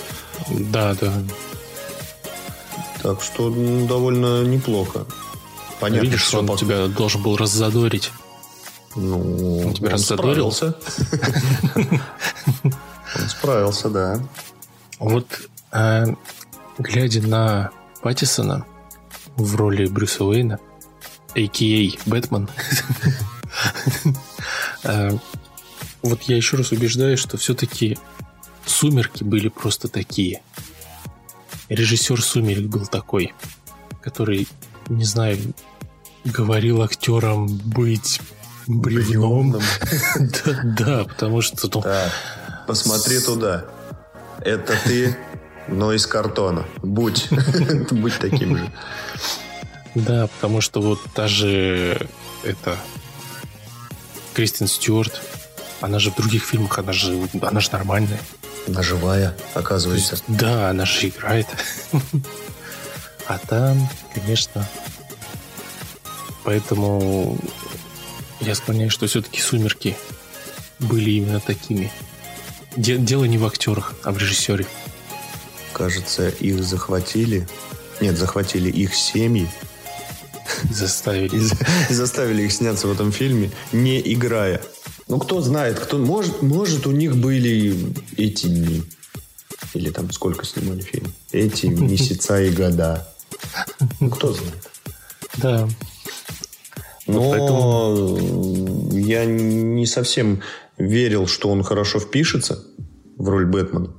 Да, 0.49 0.93
да. 0.95 1.13
Так 3.01 3.21
что 3.21 3.49
ну, 3.49 3.85
довольно 3.85 4.43
неплохо. 4.43 5.05
Понятно, 5.79 6.05
Видишь, 6.05 6.23
что 6.23 6.39
он 6.39 6.47
пока... 6.47 6.59
тебя 6.59 6.87
должен 6.87 7.21
был 7.21 7.35
раззадорить. 7.35 8.11
Ну, 8.95 9.67
он 9.67 9.73
тебя 9.73 9.87
он 9.87 9.93
раззадорился. 9.93 10.75
Он 13.15 13.29
справился, 13.29 13.89
да. 13.89 14.19
Вот, 14.97 15.27
а, 15.71 16.05
глядя 16.79 17.21
на 17.21 17.71
Паттисона 18.01 18.65
в 19.35 19.55
роли 19.55 19.85
Брюса 19.85 20.23
Уэйна, 20.23 20.59
а.к.а. 21.35 22.09
Бэтмен, 22.09 22.49
вот 24.83 26.23
я 26.23 26.35
еще 26.35 26.57
раз 26.57 26.71
убеждаюсь, 26.71 27.19
что 27.19 27.37
все-таки 27.37 27.97
«Сумерки» 28.65 29.23
были 29.23 29.47
просто 29.47 29.87
такие. 29.87 30.41
Режиссер 31.69 32.21
«Сумерек» 32.21 32.67
был 32.67 32.85
такой, 32.85 33.33
который, 34.01 34.47
не 34.89 35.05
знаю, 35.05 35.37
говорил 36.25 36.81
актерам 36.81 37.47
быть 37.47 38.19
бревном. 38.67 39.61
да, 40.63 41.05
потому 41.05 41.41
что... 41.41 41.69
Ну, 41.73 41.83
посмотри 42.67 43.19
туда. 43.19 43.65
Это 44.39 44.75
ты, 44.85 45.17
но 45.67 45.93
из 45.93 46.05
картона. 46.05 46.65
Будь. 46.81 47.29
Будь 47.91 48.17
таким 48.19 48.57
же. 48.57 48.71
Да, 49.95 50.27
потому 50.27 50.59
что 50.61 50.81
вот 50.81 50.99
та 51.13 51.27
же 51.27 52.07
это 52.43 52.77
Кристин 54.33 54.67
Стюарт, 54.67 55.21
она 55.81 55.99
же 55.99 56.11
в 56.11 56.15
других 56.15 56.43
фильмах, 56.43 56.79
она 56.79 56.93
же, 56.93 57.27
она 57.41 57.59
же 57.59 57.69
нормальная. 57.71 58.19
Она 58.67 58.81
живая, 58.81 59.35
оказывается. 59.53 60.11
Есть, 60.13 60.23
да, 60.27 60.69
она 60.69 60.85
же 60.85 61.07
играет. 61.07 61.47
А 63.25 63.37
там, 63.37 63.89
конечно... 64.13 64.67
Поэтому 66.43 67.39
я 68.41 68.53
склоняюсь, 68.53 68.91
что 68.91 69.07
все-таки 69.07 69.39
«Сумерки» 69.39 69.95
были 70.79 71.11
именно 71.11 71.39
такими. 71.39 71.89
Дело 72.75 73.23
не 73.23 73.37
в 73.37 73.45
актерах, 73.45 73.93
а 74.03 74.11
в 74.11 74.17
режиссере. 74.17 74.65
Кажется, 75.71 76.27
их 76.27 76.61
захватили. 76.61 77.47
Нет, 78.01 78.17
захватили 78.17 78.69
их 78.69 78.93
семьи 78.93 79.47
Заставили. 80.69 81.41
И 81.89 81.93
заставили 81.93 82.43
их 82.43 82.51
сняться 82.51 82.87
в 82.87 82.91
этом 82.91 83.11
фильме, 83.11 83.51
не 83.71 84.01
играя. 84.13 84.61
Ну, 85.07 85.19
кто 85.19 85.41
знает, 85.41 85.79
кто... 85.79 85.97
Может, 85.97 86.41
может 86.41 86.87
у 86.87 86.91
них 86.91 87.15
были 87.15 87.93
эти 88.17 88.47
дни. 88.47 88.83
Или 89.73 89.89
там 89.89 90.11
сколько 90.11 90.45
снимали 90.45 90.81
фильм? 90.81 91.13
Эти 91.31 91.65
месяца 91.67 92.41
и 92.41 92.51
года. 92.51 93.07
Ну, 93.99 94.09
кто 94.09 94.33
знает. 94.33 94.69
Да. 95.37 95.67
Но 97.07 97.31
поэтому... 97.31 98.89
я 98.93 99.25
не 99.25 99.85
совсем 99.85 100.41
верил, 100.77 101.27
что 101.27 101.49
он 101.49 101.63
хорошо 101.63 101.99
впишется 101.99 102.63
в 103.17 103.27
роль 103.27 103.45
Бэтмена. 103.45 103.93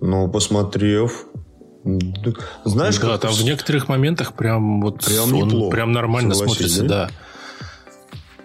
Но 0.00 0.28
посмотрев, 0.28 1.26
знаешь, 2.64 2.98
да, 2.98 3.12
как 3.12 3.20
там 3.20 3.32
в 3.32 3.44
некоторых 3.44 3.88
моментах 3.88 4.32
прям 4.32 4.80
вот 4.80 5.04
прям 5.04 5.34
он 5.34 5.48
неплохо, 5.48 5.70
прям 5.70 5.92
нормально 5.92 6.34
смотрится, 6.34 6.82
да. 6.82 6.88
да. 6.88 7.10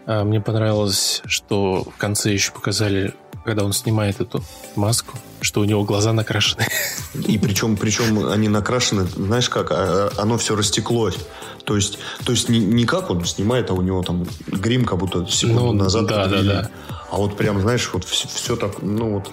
А, 0.06 0.24
мне 0.24 0.42
понравилось, 0.42 1.22
что 1.26 1.84
в 1.84 1.98
конце 1.98 2.34
еще 2.34 2.52
показали, 2.52 3.14
когда 3.46 3.64
он 3.64 3.72
снимает 3.74 4.20
эту 4.20 4.44
маску, 4.76 5.18
что 5.40 5.62
у 5.62 5.64
него 5.64 5.84
глаза 5.84 6.12
накрашены. 6.14 6.66
И 7.14 7.38
причем, 7.38 7.78
причем 7.78 8.28
они 8.28 8.50
накрашены, 8.50 9.06
знаешь 9.06 9.50
как, 9.50 9.72
а, 9.72 10.12
а, 10.18 10.22
оно 10.22 10.38
все 10.38 10.56
растеклось. 10.56 11.18
То 11.64 11.76
есть, 11.76 12.00
то 12.26 12.32
есть 12.32 12.50
не, 12.50 12.60
не 12.60 12.86
как 12.86 13.10
он 13.10 13.24
снимает, 13.24 13.70
а 13.70 13.74
у 13.74 13.82
него 13.82 14.02
там 14.04 14.28
грим 14.48 14.84
как 14.84 14.98
будто 14.98 15.26
секунду 15.28 15.68
ну, 15.68 15.84
назад. 15.84 16.08
Да, 16.08 16.28
да, 16.28 16.42
да. 16.42 16.70
А 17.12 17.18
вот 17.18 17.38
прям, 17.38 17.62
знаешь, 17.62 17.90
вот 17.94 18.04
все, 18.04 18.28
все 18.28 18.56
так, 18.56 18.82
ну 18.82 19.14
вот 19.14 19.32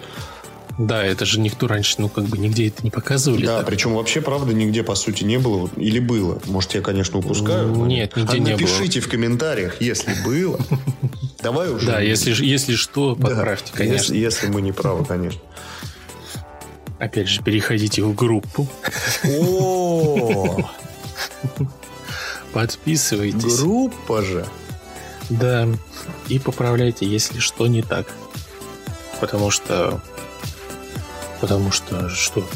да, 0.78 1.02
это 1.02 1.24
же 1.24 1.40
никто 1.40 1.66
раньше, 1.66 1.96
ну, 1.98 2.08
как 2.08 2.24
бы 2.24 2.36
нигде 2.36 2.68
это 2.68 2.82
не 2.82 2.90
показывали. 2.90 3.46
Да, 3.46 3.58
так. 3.58 3.66
причем 3.66 3.94
вообще, 3.94 4.20
правда, 4.20 4.52
нигде, 4.52 4.82
по 4.82 4.94
сути, 4.94 5.24
не 5.24 5.38
было. 5.38 5.70
Или 5.76 6.00
было. 6.00 6.38
Может, 6.46 6.74
я, 6.74 6.82
конечно, 6.82 7.18
упускаю. 7.18 7.74
Нет, 7.86 8.16
нигде 8.16 8.32
а 8.32 8.38
не 8.38 8.50
напишите 8.52 8.64
было. 8.64 8.76
Напишите 8.76 9.00
в 9.00 9.08
комментариях, 9.08 9.80
если 9.80 10.14
было. 10.24 10.58
Давай 11.42 11.70
уже. 11.70 11.86
Да, 11.86 12.00
если, 12.00 12.34
если 12.44 12.74
что, 12.74 13.16
подправьте, 13.16 13.72
конечно. 13.72 14.12
Если 14.12 14.48
мы 14.48 14.60
не 14.60 14.72
правы, 14.72 15.04
конечно. 15.04 15.40
Опять 16.98 17.28
же, 17.28 17.42
переходите 17.42 18.02
в 18.02 18.14
группу. 18.14 18.68
О! 19.24 20.58
Подписывайтесь. 22.52 23.60
Группа 23.60 24.22
же. 24.22 24.46
Да. 25.30 25.68
И 26.28 26.38
поправляйте, 26.38 27.06
если 27.06 27.38
что 27.38 27.66
не 27.66 27.82
так. 27.82 28.06
Потому 29.20 29.50
что 29.50 30.00
Потому 31.40 31.70
что 31.70 32.08
что? 32.08 32.46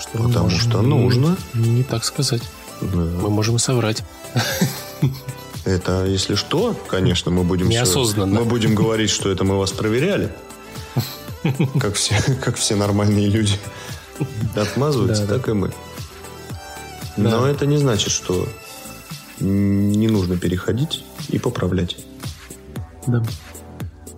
что 0.00 0.18
Потому 0.18 0.50
что 0.50 0.82
нужно. 0.82 1.36
Не, 1.54 1.68
не 1.70 1.82
так 1.82 2.04
сказать. 2.04 2.42
Да. 2.80 2.96
Мы 2.96 3.30
можем 3.30 3.58
соврать. 3.58 4.02
Это, 5.64 6.06
если 6.06 6.34
что, 6.34 6.74
конечно, 6.88 7.30
мы 7.30 7.44
будем... 7.44 7.68
Неосознанно. 7.68 8.40
Мы 8.40 8.44
будем 8.44 8.74
говорить, 8.74 9.10
что 9.10 9.30
это 9.30 9.44
мы 9.44 9.56
вас 9.58 9.70
проверяли. 9.70 10.32
Как 11.80 11.94
все, 11.94 12.16
как 12.40 12.56
все 12.56 12.74
нормальные 12.76 13.28
люди 13.28 13.54
отмазываются, 14.54 15.26
да, 15.26 15.34
так 15.34 15.46
да. 15.46 15.52
и 15.52 15.54
мы. 15.54 15.72
Но 17.16 17.42
да. 17.42 17.50
это 17.50 17.66
не 17.66 17.78
значит, 17.78 18.10
что 18.10 18.48
не 19.40 20.08
нужно 20.08 20.36
переходить 20.36 21.04
и 21.28 21.38
поправлять. 21.38 21.96
Да. 23.06 23.22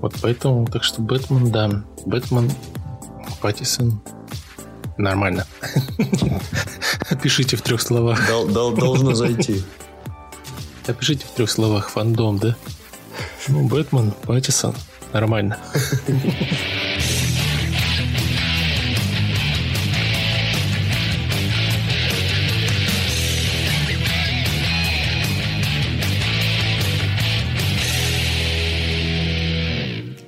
Вот 0.00 0.14
поэтому, 0.20 0.66
так 0.66 0.84
что 0.84 1.00
Бэтмен, 1.00 1.50
да. 1.50 1.82
Бэтмен 2.04 2.50
Паттисон. 3.44 4.00
Нормально. 4.96 5.46
Пишите 7.22 7.58
в 7.58 7.60
трех 7.60 7.82
словах. 7.82 8.26
Дол- 8.26 8.46
дол- 8.48 8.72
должно 8.72 9.12
зайти. 9.12 9.62
Опишите 10.86 11.26
в 11.26 11.30
трех 11.32 11.50
словах 11.50 11.90
фандом, 11.90 12.38
да? 12.38 12.56
Ну, 13.48 13.68
Бэтмен, 13.68 14.12
Паттисон. 14.12 14.74
Нормально. 15.12 15.58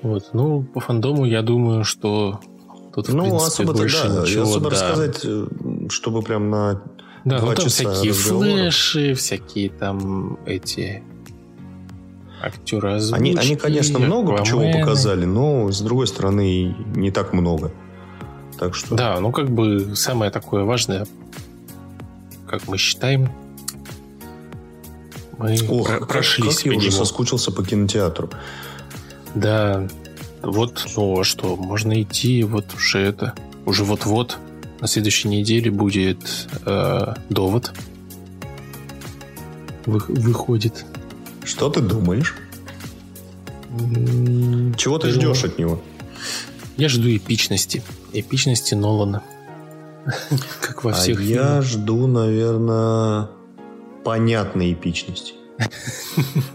Вот, 0.03 0.31
ну, 0.33 0.63
по 0.63 0.81
фандому 0.81 1.25
я 1.25 1.43
думаю, 1.43 1.85
что 1.85 2.41
Тут, 2.97 3.09
ну, 3.11 3.25
принципе, 3.25 3.47
особо 3.47 3.73
больше 3.75 4.09
да, 4.09 4.23
ничего, 4.23 4.43
особо 4.45 4.71
да. 4.71 4.71
рассказать, 4.71 5.21
э, 5.23 5.47
чтобы 5.91 6.23
прям 6.23 6.49
на 6.49 6.81
да, 7.27 7.41
два 7.41 7.51
ну, 7.51 7.55
там 7.55 7.65
часа 7.67 7.93
всякие 7.93 8.13
разговора. 8.13 8.47
флеши, 8.47 9.15
всякие 9.15 9.69
там 9.69 10.39
эти 10.47 11.03
актеры 12.41 12.95
озвучки, 12.95 13.21
они, 13.21 13.35
они, 13.35 13.57
конечно, 13.57 13.99
много 13.99 14.37
аквамены. 14.37 14.73
чего 14.73 14.81
показали, 14.81 15.27
но, 15.27 15.71
с 15.71 15.83
другой 15.83 16.07
стороны, 16.07 16.75
не 16.95 17.11
так 17.11 17.35
много. 17.35 17.71
Так 18.59 18.75
что... 18.75 18.95
Да, 18.95 19.21
ну, 19.21 19.31
как 19.31 19.51
бы 19.51 19.95
самое 19.95 20.31
такое 20.31 20.65
важное, 20.65 21.07
как 22.49 22.67
мы 22.69 22.79
считаем, 22.79 23.31
мы 25.37 25.59
Ох, 25.69 25.87
про- 25.87 26.07
прошлись. 26.07 26.55
Как, 26.55 26.65
как 26.65 26.73
я 26.73 26.79
уже 26.79 26.93
соскучился 26.93 27.53
по 27.53 27.63
кинотеатру. 27.63 28.31
Да, 29.35 29.87
вот, 30.47 30.87
ну 30.97 31.21
а 31.21 31.25
что, 31.25 31.57
можно 31.57 32.01
идти, 32.01 32.43
вот 32.43 32.75
уже 32.75 33.01
это, 33.01 33.35
уже 33.65 33.85
вот-вот 33.85 34.39
на 34.81 34.87
следующей 34.87 35.29
неделе 35.29 35.71
будет 35.71 36.49
э, 36.65 37.15
довод. 37.29 37.73
Вы, 39.87 40.01
выходит. 40.09 40.85
Что 41.45 41.69
ты 41.71 41.81
думаешь? 41.81 42.35
Mm, 43.71 44.77
Чего 44.77 44.99
ты 44.99 45.11
ждешь 45.11 45.45
от 45.45 45.59
него? 45.59 45.81
Я 46.77 46.89
жду 46.89 47.09
эпичности. 47.09 47.83
Эпичности 48.13 48.75
Нолана. 48.75 49.23
как 50.61 50.85
во 50.85 50.93
всех 50.93 51.19
а 51.19 51.23
я 51.23 51.63
жду, 51.63 52.07
наверное, 52.07 53.29
понятной 54.05 54.73
эпичности. 54.73 55.35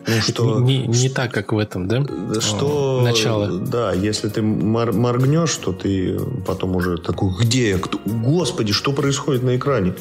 Ну, 0.08 0.22
что, 0.22 0.60
не, 0.60 0.88
не 0.88 1.10
так, 1.10 1.32
как 1.32 1.54
в 1.54 1.58
этом, 1.58 1.88
да? 1.88 2.04
Что 2.40 3.02
начало. 3.04 3.60
Да, 3.60 3.94
если 3.94 4.28
ты 4.28 4.42
мор- 4.42 4.92
моргнешь, 4.94 5.56
то 5.56 5.72
ты 5.72 6.20
потом 6.46 6.76
уже 6.76 6.98
такой, 6.98 7.32
где 7.40 7.70
я? 7.70 7.78
Кто? 7.78 8.00
Господи, 8.06 8.74
что 8.74 8.92
происходит 8.92 9.44
на 9.44 9.56
экране? 9.56 9.94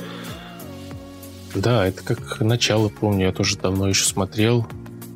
Да, 1.55 1.87
это 1.87 2.03
как 2.03 2.41
начало, 2.41 2.89
помню, 2.89 3.27
я 3.27 3.33
тоже 3.33 3.59
давно 3.59 3.89
еще 3.89 4.05
смотрел. 4.05 4.67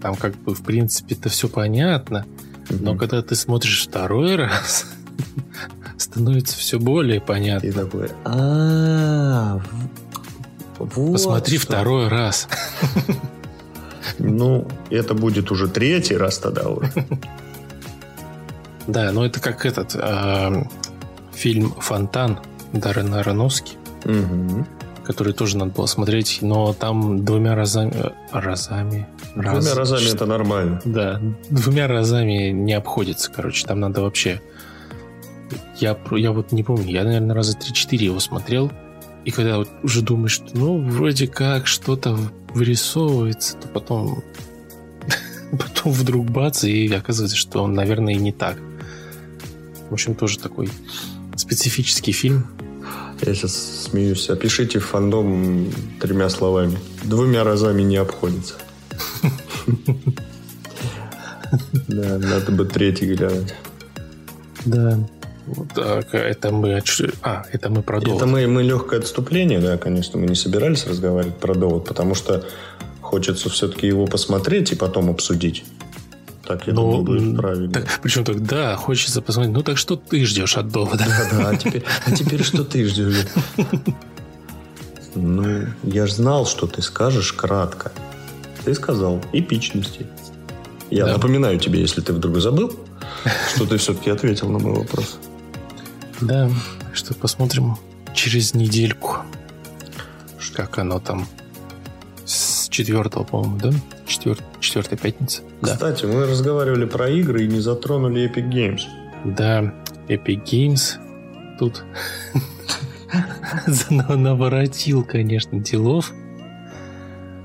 Там 0.02 0.14
как 0.16 0.36
бы, 0.36 0.54
в 0.54 0.62
принципе, 0.62 1.14
это 1.14 1.28
все 1.28 1.48
понятно. 1.48 2.26
Но 2.68 2.96
когда 2.96 3.22
ты 3.22 3.34
смотришь 3.34 3.86
второй 3.88 4.36
раз, 4.36 4.86
становится 5.96 6.56
все 6.56 6.78
более 6.78 7.20
понятно. 7.20 7.66
И 7.66 7.72
такой, 7.72 8.10
а 8.24 9.60
Посмотри 10.78 11.58
второй 11.58 12.08
раз. 12.08 12.48
Ну, 14.18 14.66
это 14.90 15.14
будет 15.14 15.50
уже 15.50 15.68
третий 15.68 16.16
раз 16.16 16.38
тогда 16.38 16.68
уже. 16.68 16.92
Да, 18.86 19.12
но 19.12 19.24
это 19.24 19.40
как 19.40 19.64
этот 19.64 19.96
а, 19.96 20.66
фильм 21.32 21.74
«Фонтан» 21.78 22.38
Даррена 22.74 23.20
Аронофски, 23.20 23.78
который 25.04 25.32
тоже 25.32 25.56
надо 25.56 25.72
было 25.72 25.86
смотреть, 25.86 26.40
но 26.42 26.74
там 26.74 27.24
двумя 27.24 27.54
разами... 27.54 28.12
Разами? 28.30 29.06
Двумя 29.34 29.74
разами 29.74 30.14
это 30.14 30.26
нормально. 30.26 30.82
Да, 30.84 31.20
двумя 31.48 31.86
разами 31.86 32.50
не 32.50 32.74
обходится, 32.74 33.30
короче, 33.30 33.66
там 33.66 33.80
надо 33.80 34.02
вообще... 34.02 34.40
Я, 35.76 35.96
я 36.12 36.32
вот 36.32 36.52
не 36.52 36.62
помню, 36.62 36.90
я, 36.90 37.04
наверное, 37.04 37.34
раза 37.34 37.56
3-4 37.56 37.96
его 37.96 38.20
смотрел, 38.20 38.70
и 39.24 39.30
когда 39.30 39.58
вот 39.58 39.68
уже 39.82 40.02
думаешь, 40.02 40.32
что 40.32 40.46
ну, 40.54 40.78
вроде 40.78 41.26
как 41.26 41.66
что-то 41.66 42.18
вырисовывается, 42.54 43.56
то 43.56 43.68
потом 43.68 44.22
потом 45.52 45.92
вдруг 45.92 46.30
бац, 46.30 46.64
и 46.64 46.92
оказывается, 46.92 47.36
что 47.36 47.62
он, 47.62 47.74
наверное, 47.74 48.14
и 48.14 48.18
не 48.18 48.32
так. 48.32 48.58
В 49.90 49.92
общем, 49.92 50.14
тоже 50.14 50.38
такой 50.38 50.68
специфический 51.36 52.12
фильм. 52.12 52.46
Я 53.22 53.34
сейчас 53.34 53.84
смеюсь. 53.84 54.28
Опишите 54.28 54.80
фандом 54.80 55.70
тремя 56.00 56.28
словами. 56.28 56.78
Двумя 57.04 57.44
разами 57.44 57.82
не 57.82 57.96
обходится. 57.96 58.54
Да, 61.86 62.18
надо 62.18 62.50
бы 62.50 62.64
третий 62.64 63.06
глянуть. 63.14 63.54
Да. 64.64 64.98
Так, 65.74 66.14
это 66.14 66.50
мы... 66.50 66.82
А, 67.22 67.44
это 67.52 67.68
мы 67.68 67.82
про 67.82 68.00
довод. 68.00 68.16
Это 68.16 68.26
мы, 68.26 68.46
мы 68.46 68.62
легкое 68.62 69.00
отступление, 69.00 69.60
да, 69.60 69.76
конечно. 69.76 70.18
Мы 70.18 70.26
не 70.26 70.34
собирались 70.34 70.86
разговаривать 70.86 71.36
про 71.36 71.54
довод, 71.54 71.84
потому 71.86 72.14
что 72.14 72.44
хочется 73.00 73.50
все-таки 73.50 73.86
его 73.86 74.06
посмотреть 74.06 74.72
и 74.72 74.74
потом 74.74 75.10
обсудить. 75.10 75.64
Так, 76.46 76.66
я 76.66 76.74
ну, 76.74 76.82
думаю, 76.82 77.04
будет 77.04 77.36
правильно. 77.36 77.72
Так, 77.72 78.00
причем 78.02 78.24
так, 78.24 78.42
да, 78.42 78.76
хочется 78.76 79.22
посмотреть. 79.22 79.54
Ну 79.54 79.62
так 79.62 79.78
что 79.78 79.96
ты 79.96 80.24
ждешь 80.24 80.56
от 80.56 80.68
довода? 80.68 81.04
Да, 81.06 81.28
да, 81.30 81.48
а 81.50 81.56
теперь, 81.56 81.84
а 82.04 82.12
теперь 82.12 82.42
что 82.42 82.64
ты 82.64 82.84
ждешь? 82.84 83.26
Ну, 85.14 85.66
я 85.84 86.06
же 86.06 86.14
знал, 86.14 86.44
что 86.44 86.66
ты 86.66 86.82
скажешь 86.82 87.32
кратко. 87.32 87.92
Ты 88.64 88.74
сказал 88.74 89.20
эпичности. 89.32 90.06
Я 90.90 91.06
да. 91.06 91.12
напоминаю 91.14 91.58
тебе, 91.58 91.80
если 91.80 92.00
ты 92.00 92.12
вдруг 92.12 92.38
забыл, 92.38 92.72
что 93.54 93.66
ты 93.66 93.76
все-таки 93.76 94.10
ответил 94.10 94.48
на 94.50 94.58
мой 94.58 94.74
вопрос. 94.74 95.18
Да, 96.20 96.50
что 96.92 97.14
посмотрим 97.14 97.76
через 98.14 98.54
недельку, 98.54 99.18
как 100.54 100.78
оно 100.78 101.00
там 101.00 101.26
с 102.24 102.68
четвертого, 102.68 103.24
по-моему, 103.24 103.58
да? 103.58 103.70
Четвер... 104.06 104.38
Четвертая 104.60 104.98
пятница. 104.98 105.42
Кстати, 105.60 106.02
да. 106.06 106.12
мы 106.12 106.26
разговаривали 106.26 106.84
про 106.84 107.08
игры 107.08 107.44
и 107.44 107.48
не 107.48 107.60
затронули 107.60 108.30
Epic 108.30 108.50
Games. 108.50 108.82
Да, 109.24 109.74
Epic 110.08 110.44
Games 110.44 110.98
тут 111.58 111.84
наворотил, 114.08 115.04
конечно, 115.04 115.58
делов. 115.58 116.12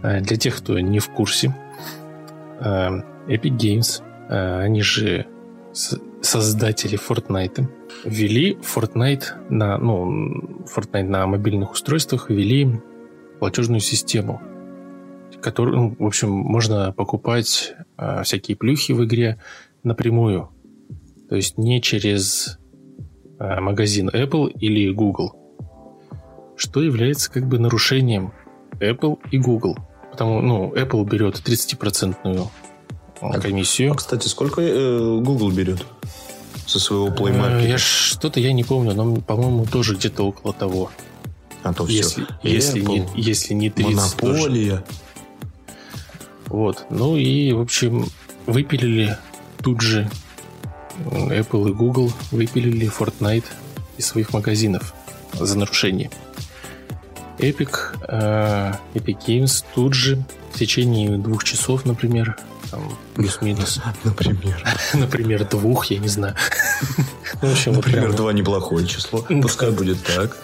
А, 0.02 0.22
для 0.22 0.38
тех, 0.38 0.58
кто 0.58 0.80
не 0.80 1.00
в 1.00 1.10
курсе, 1.10 1.56
а, 2.60 3.04
Epic 3.28 3.58
Games, 3.58 4.02
а, 4.30 4.62
они 4.62 4.82
же 4.82 5.28
создатели 6.22 6.98
Fortnite, 6.98 7.68
ввели 8.06 8.58
Fortnite 8.62 9.50
на, 9.50 9.78
ну, 9.78 10.64
Fortnite 10.66 11.08
на 11.08 11.26
мобильных 11.28 11.72
устройствах, 11.72 12.30
ввели 12.30 12.82
платежную 13.40 13.80
систему, 13.80 14.42
которую, 15.42 15.76
ну, 15.78 15.96
в 15.98 16.06
общем, 16.06 16.30
можно 16.30 16.92
покупать 16.92 17.74
э, 17.98 18.24
всякие 18.24 18.58
плюхи 18.58 18.92
в 18.92 19.04
игре 19.06 19.40
напрямую. 19.84 20.50
То 21.30 21.36
есть 21.36 21.58
не 21.58 21.82
через 21.82 22.60
э, 23.40 23.60
магазин 23.60 24.10
Apple 24.10 24.52
или 24.52 24.92
Google. 24.92 25.36
Что 26.58 26.82
является 26.82 27.32
как 27.32 27.48
бы 27.48 27.60
нарушением 27.60 28.34
Apple 28.80 29.20
и 29.32 29.38
Google. 29.38 29.78
Потому, 30.12 30.42
ну, 30.42 30.74
Apple 30.76 31.10
берет 31.10 31.36
30% 31.36 32.48
а, 33.22 33.40
комиссию. 33.40 33.94
А, 33.94 33.96
кстати, 33.96 34.28
сколько 34.28 34.62
э, 34.62 35.20
Google 35.22 35.52
берет 35.52 35.86
со 36.70 36.80
своего 36.80 37.08
Play 37.08 37.36
Market? 37.36 37.68
Я 37.68 37.78
что-то 37.78 38.40
я 38.40 38.54
не 38.54 38.64
помню, 38.64 38.94
но, 38.94 39.16
по-моему, 39.16 39.66
тоже 39.66 39.96
где-то 39.96 40.24
около 40.24 40.54
того. 40.54 40.92
А 41.64 41.74
то 41.74 41.86
если, 41.88 42.24
все. 42.24 42.28
Если, 42.44 42.80
не, 42.82 43.08
если 43.16 43.54
не 43.54 43.70
30. 43.70 43.96
Монополия. 43.96 44.78
Тоже. 44.78 44.86
Вот. 46.46 46.86
Ну 46.90 47.18
и, 47.18 47.52
в 47.52 47.62
общем, 47.62 48.08
выпилили 48.46 49.18
тут 49.62 49.82
же 49.82 50.10
Apple 51.06 51.70
и 51.70 51.74
Google 51.74 52.12
выпилили 52.32 52.90
Fortnite 52.90 53.46
из 53.98 54.06
своих 54.06 54.34
магазинов 54.34 54.94
за 55.34 55.58
нарушение. 55.58 56.10
Epic, 57.38 57.70
э, 58.08 58.74
Epic 58.96 59.18
Games 59.26 59.64
тут 59.74 59.94
же 59.94 60.24
в 60.54 60.60
течение 60.60 61.18
двух 61.18 61.44
часов, 61.44 61.86
например, 61.86 62.38
там, 62.72 62.98
плюс-минус. 63.16 63.80
Например. 64.04 64.64
Например, 64.94 65.46
двух, 65.46 65.86
я 65.86 66.00
не 66.00 66.08
знаю. 66.08 66.36
Ну, 67.42 67.50
в 67.50 67.52
общем, 67.52 67.74
Например, 67.74 68.06
прям... 68.06 68.16
два 68.16 68.34
неплохое 68.34 68.88
число. 68.88 69.22
Пускай 69.42 69.70
будет 69.72 70.04
так. 70.04 70.36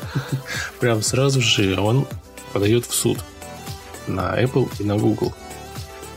Прям 0.80 1.02
сразу 1.02 1.42
же 1.42 1.78
он 1.80 2.08
подает 2.54 2.86
в 2.86 2.94
суд 2.94 3.18
на 4.08 4.40
Apple 4.40 4.70
и 4.80 4.84
на 4.84 4.96
Google. 4.96 5.34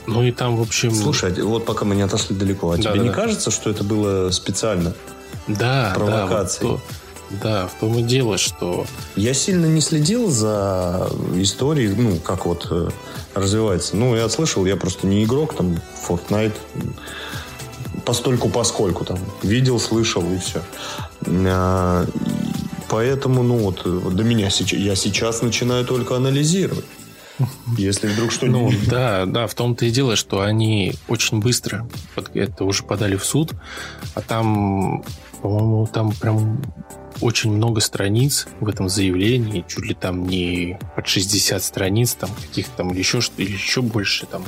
Ну 0.07 0.23
и 0.23 0.31
там, 0.31 0.57
в 0.57 0.61
общем... 0.61 0.94
Слушай, 0.94 1.33
вот 1.42 1.64
пока 1.64 1.85
мы 1.85 1.94
не 1.94 2.03
отошли 2.03 2.37
далеко, 2.37 2.71
а 2.73 2.77
да, 2.77 2.83
тебе 2.83 2.94
да, 2.94 2.99
не 2.99 3.09
да. 3.09 3.14
кажется, 3.14 3.51
что 3.51 3.71
это 3.71 3.83
было 3.83 4.31
специально? 4.31 4.94
Да, 5.49 5.92
Провокацией? 5.97 6.71
да. 6.71 6.77
Вот 6.77 6.83
да, 7.31 7.67
в 7.67 7.75
том 7.75 7.99
и 7.99 8.03
дело, 8.03 8.38
что... 8.38 8.87
Я 9.17 9.35
сильно 9.35 9.67
не 9.67 9.81
следил 9.81 10.31
за 10.31 11.11
историей, 11.35 11.95
ну, 11.97 12.17
как 12.17 12.47
вот 12.47 12.67
э, 12.71 12.88
развивается. 13.35 13.97
Ну, 13.97 14.17
я 14.17 14.29
слышал, 14.29 14.64
я 14.67 14.77
просто 14.77 15.07
не 15.07 15.25
игрок, 15.25 15.55
там, 15.55 15.81
Fortnite, 16.09 16.55
постольку 18.05 18.49
поскольку 18.49 19.05
там. 19.05 19.19
Видел, 19.43 19.79
слышал 19.79 20.23
и 20.33 20.38
все. 20.38 20.62
А, 21.27 22.07
поэтому, 22.88 23.43
ну, 23.43 23.59
вот, 23.59 23.85
вот 23.85 24.17
до 24.17 24.25
меня 24.25 24.51
сейчас, 24.51 24.79
я 24.79 24.97
сейчас 24.97 25.43
начинаю 25.43 25.85
только 25.85 26.17
анализировать. 26.17 26.87
Если 27.77 28.09
вдруг 28.09 28.33
что-нибудь... 28.33 28.79
Ну, 28.85 28.91
да, 28.91 29.25
да, 29.27 29.47
в 29.47 29.55
том-то 29.55 29.85
и 29.85 29.91
дело, 29.91 30.17
что 30.17 30.41
они 30.41 30.95
очень 31.07 31.38
быстро 31.38 31.88
это 32.35 32.64
уже 32.64 32.83
подали 32.83 33.17
в 33.17 33.25
суд, 33.25 33.53
а 34.14 34.21
там, 34.21 35.05
по-моему, 35.42 35.87
там 35.87 36.12
прям 36.12 36.61
очень 37.20 37.53
много 37.53 37.81
страниц 37.81 38.46
в 38.61 38.68
этом 38.68 38.88
заявлении, 38.88 39.64
чуть 39.66 39.85
ли 39.85 39.94
там 39.94 40.27
не 40.27 40.79
под 40.94 41.07
60 41.07 41.62
страниц, 41.62 42.14
там 42.14 42.31
каких-то 42.40 42.79
там 42.79 42.90
или 42.90 42.98
еще, 42.98 43.20
или 43.37 43.53
еще 43.53 43.83
больше 43.83 44.27
там. 44.27 44.44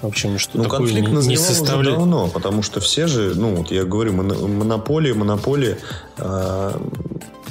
В 0.00 0.06
общем, 0.06 0.38
что 0.38 0.58
ну, 0.58 0.64
такое 0.64 0.80
конфликт 0.80 1.08
не, 1.08 1.26
не 1.28 1.36
составляет... 1.36 1.86
уже 1.86 1.96
давно, 1.96 2.28
потому 2.28 2.62
что 2.62 2.80
все 2.80 3.06
же, 3.06 3.34
ну, 3.34 3.54
вот 3.54 3.70
я 3.70 3.84
говорю, 3.84 4.12
монополия, 4.12 5.14
монополия, 5.14 5.78
э, 6.18 6.78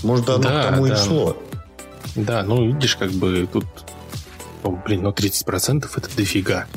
может, 0.04 0.30
одно 0.30 0.50
да, 0.50 0.62
к 0.62 0.70
тому 0.70 0.88
да. 0.88 0.94
и 0.94 0.98
шло. 0.98 1.38
Да, 2.16 2.44
ну, 2.44 2.68
видишь, 2.68 2.96
как 2.96 3.12
бы 3.12 3.48
тут, 3.52 3.66
ну, 4.64 4.80
блин, 4.86 5.02
ну, 5.04 5.10
30% 5.10 5.90
это 5.96 6.10
дофига. 6.16 6.68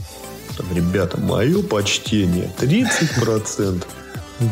Там, 0.56 0.66
ребята, 0.74 1.20
мое 1.20 1.62
почтение, 1.62 2.50
30%. 2.58 3.84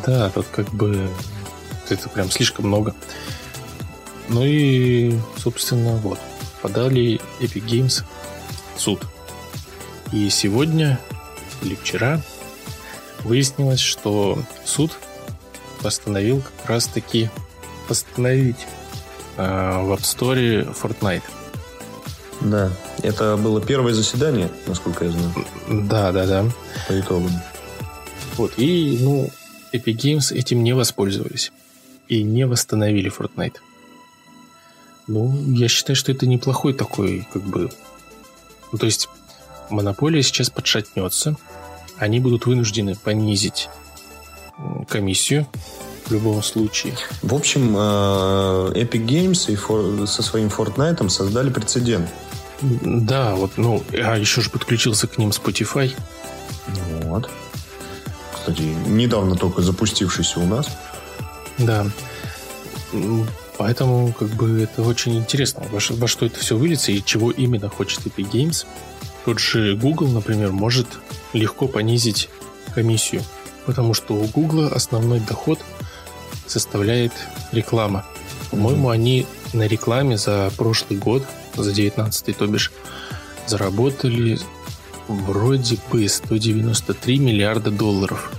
Да, 0.07 0.31
тут 0.31 0.47
как 0.47 0.73
бы 0.73 1.11
это 1.89 2.09
прям 2.09 2.31
слишком 2.31 2.67
много. 2.67 2.95
Ну 4.29 4.45
и, 4.45 5.19
собственно, 5.37 5.97
вот. 5.97 6.19
Подали 6.63 7.21
Epic 7.41 7.67
Games 7.67 8.05
в 8.75 8.81
суд. 8.81 9.03
И 10.13 10.31
сегодня 10.31 10.99
или 11.61 11.75
вчера 11.75 12.23
выяснилось, 13.23 13.81
что 13.81 14.39
суд 14.65 14.93
постановил 15.83 16.43
как 16.61 16.71
раз-таки 16.71 17.29
постановить 17.87 18.67
э, 19.37 19.43
в 19.43 19.93
App 19.93 20.01
Store 20.01 20.75
Fortnite. 20.75 21.23
Да, 22.41 22.71
это 23.03 23.37
было 23.37 23.61
первое 23.61 23.93
заседание, 23.93 24.51
насколько 24.67 25.05
я 25.05 25.11
знаю. 25.11 25.35
Да, 25.69 26.13
да, 26.13 26.27
да. 26.27 26.45
По 26.89 26.99
итогам. 26.99 27.33
Вот, 28.37 28.53
и, 28.57 28.99
ну, 29.01 29.31
Epic 29.75 29.97
Games 29.97 30.33
этим 30.33 30.63
не 30.63 30.73
воспользовались 30.73 31.53
и 32.09 32.23
не 32.23 32.47
восстановили 32.47 33.11
Fortnite. 33.11 33.57
Ну, 35.07 35.37
я 35.53 35.69
считаю, 35.69 35.97
что 35.97 36.13
это 36.13 36.27
неплохой 36.27 36.73
такой, 36.73 37.27
как 37.33 37.43
бы... 37.43 37.71
Ну, 38.73 38.79
то 38.79 38.87
есть, 38.87 39.09
монополия 39.71 40.23
сейчас 40.23 40.49
подшатнется, 40.49 41.37
они 41.99 42.21
будут 42.21 42.47
вынуждены 42.47 42.95
понизить 42.95 43.69
комиссию 44.89 45.47
в 46.07 46.13
любом 46.13 46.43
случае. 46.43 46.97
В 47.23 47.35
общем, 47.35 47.75
э, 47.77 47.81
Epic 48.75 49.07
Games 49.07 49.53
и 49.53 49.57
for, 49.57 50.07
со 50.07 50.23
своим 50.23 50.49
Fortnite 50.49 51.09
создали 51.09 51.51
прецедент. 51.51 52.09
Да, 52.63 53.35
вот, 53.35 53.53
ну, 53.57 53.83
а 53.93 54.17
еще 54.17 54.41
же 54.41 54.51
подключился 54.51 55.09
к 55.09 55.19
ним 55.19 55.31
Spotify. 55.31 55.93
Вот. 57.03 57.29
Кстати, 58.45 58.61
недавно 58.61 59.37
только 59.37 59.63
запустившийся 59.63 60.39
у 60.39 60.47
нас. 60.47 60.69
Да. 61.57 61.87
Поэтому, 63.57 64.13
как 64.13 64.29
бы, 64.29 64.61
это 64.61 64.83
очень 64.83 65.17
интересно, 65.17 65.63
во, 65.71 65.79
во 65.97 66.07
что 66.07 66.27
это 66.27 66.41
все 66.41 66.55
выльется 66.55 66.93
и 66.93 67.03
чего 67.03 67.31
именно 67.31 67.71
хочет 67.71 68.01
Epic 68.05 68.31
Games. 68.31 68.67
Тот 69.25 69.39
же 69.39 69.75
Google, 69.77 70.09
например, 70.09 70.53
может 70.53 70.87
легко 71.33 71.69
понизить 71.69 72.29
комиссию, 72.75 73.23
потому 73.65 73.95
что 73.95 74.13
у 74.15 74.27
Google 74.27 74.67
основной 74.67 75.21
доход 75.21 75.61
составляет 76.47 77.13
реклама. 77.51 78.05
По-моему, 78.51 78.91
mm-hmm. 78.91 78.95
они 78.95 79.27
на 79.55 79.67
рекламе 79.67 80.19
за 80.19 80.53
прошлый 80.59 80.99
год, 80.99 81.25
за 81.57 81.73
19 81.73 82.37
то 82.37 82.47
бишь, 82.47 82.73
заработали 83.47 84.39
вроде 85.09 85.79
бы 85.91 86.09
193 86.09 87.19
миллиарда 87.19 87.71
долларов 87.71 88.33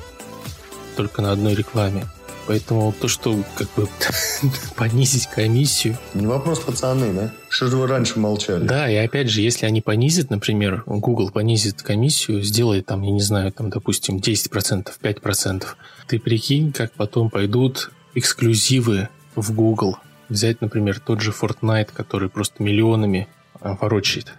только 0.96 1.22
на 1.22 1.32
одной 1.32 1.56
рекламе. 1.56 2.06
Поэтому 2.48 2.94
то, 2.94 3.08
что 3.08 3.44
как 3.56 3.68
бы 3.76 3.88
понизить 4.76 5.28
комиссию... 5.28 5.98
Не 6.14 6.28
вопрос, 6.28 6.60
пацаны, 6.60 7.12
да? 7.12 7.34
Что 7.50 7.68
же 7.68 7.78
вы 7.78 7.88
раньше 7.88 8.20
молчали? 8.20 8.66
Да, 8.66 8.90
и 8.90 8.96
опять 8.96 9.30
же, 9.30 9.42
если 9.42 9.66
они 9.66 9.82
понизят, 9.82 10.30
например, 10.30 10.84
Google 10.86 11.32
понизит 11.32 11.82
комиссию, 11.82 12.44
сделает 12.44 12.86
там, 12.86 13.02
я 13.02 13.12
не 13.12 13.22
знаю, 13.22 13.52
там, 13.52 13.72
допустим, 13.72 14.18
10%, 14.18 14.90
5%, 15.02 15.66
ты 16.08 16.20
прикинь, 16.20 16.72
как 16.72 16.92
потом 16.94 17.32
пойдут 17.32 17.90
эксклюзивы 18.14 19.10
в 19.36 19.52
Google. 19.54 19.98
Взять, 20.30 20.62
например, 20.62 21.00
тот 21.00 21.22
же 21.22 21.32
Fortnite, 21.32 21.90
который 21.94 22.30
просто 22.30 22.62
миллионами 22.62 23.28
ворочает. 23.74 24.34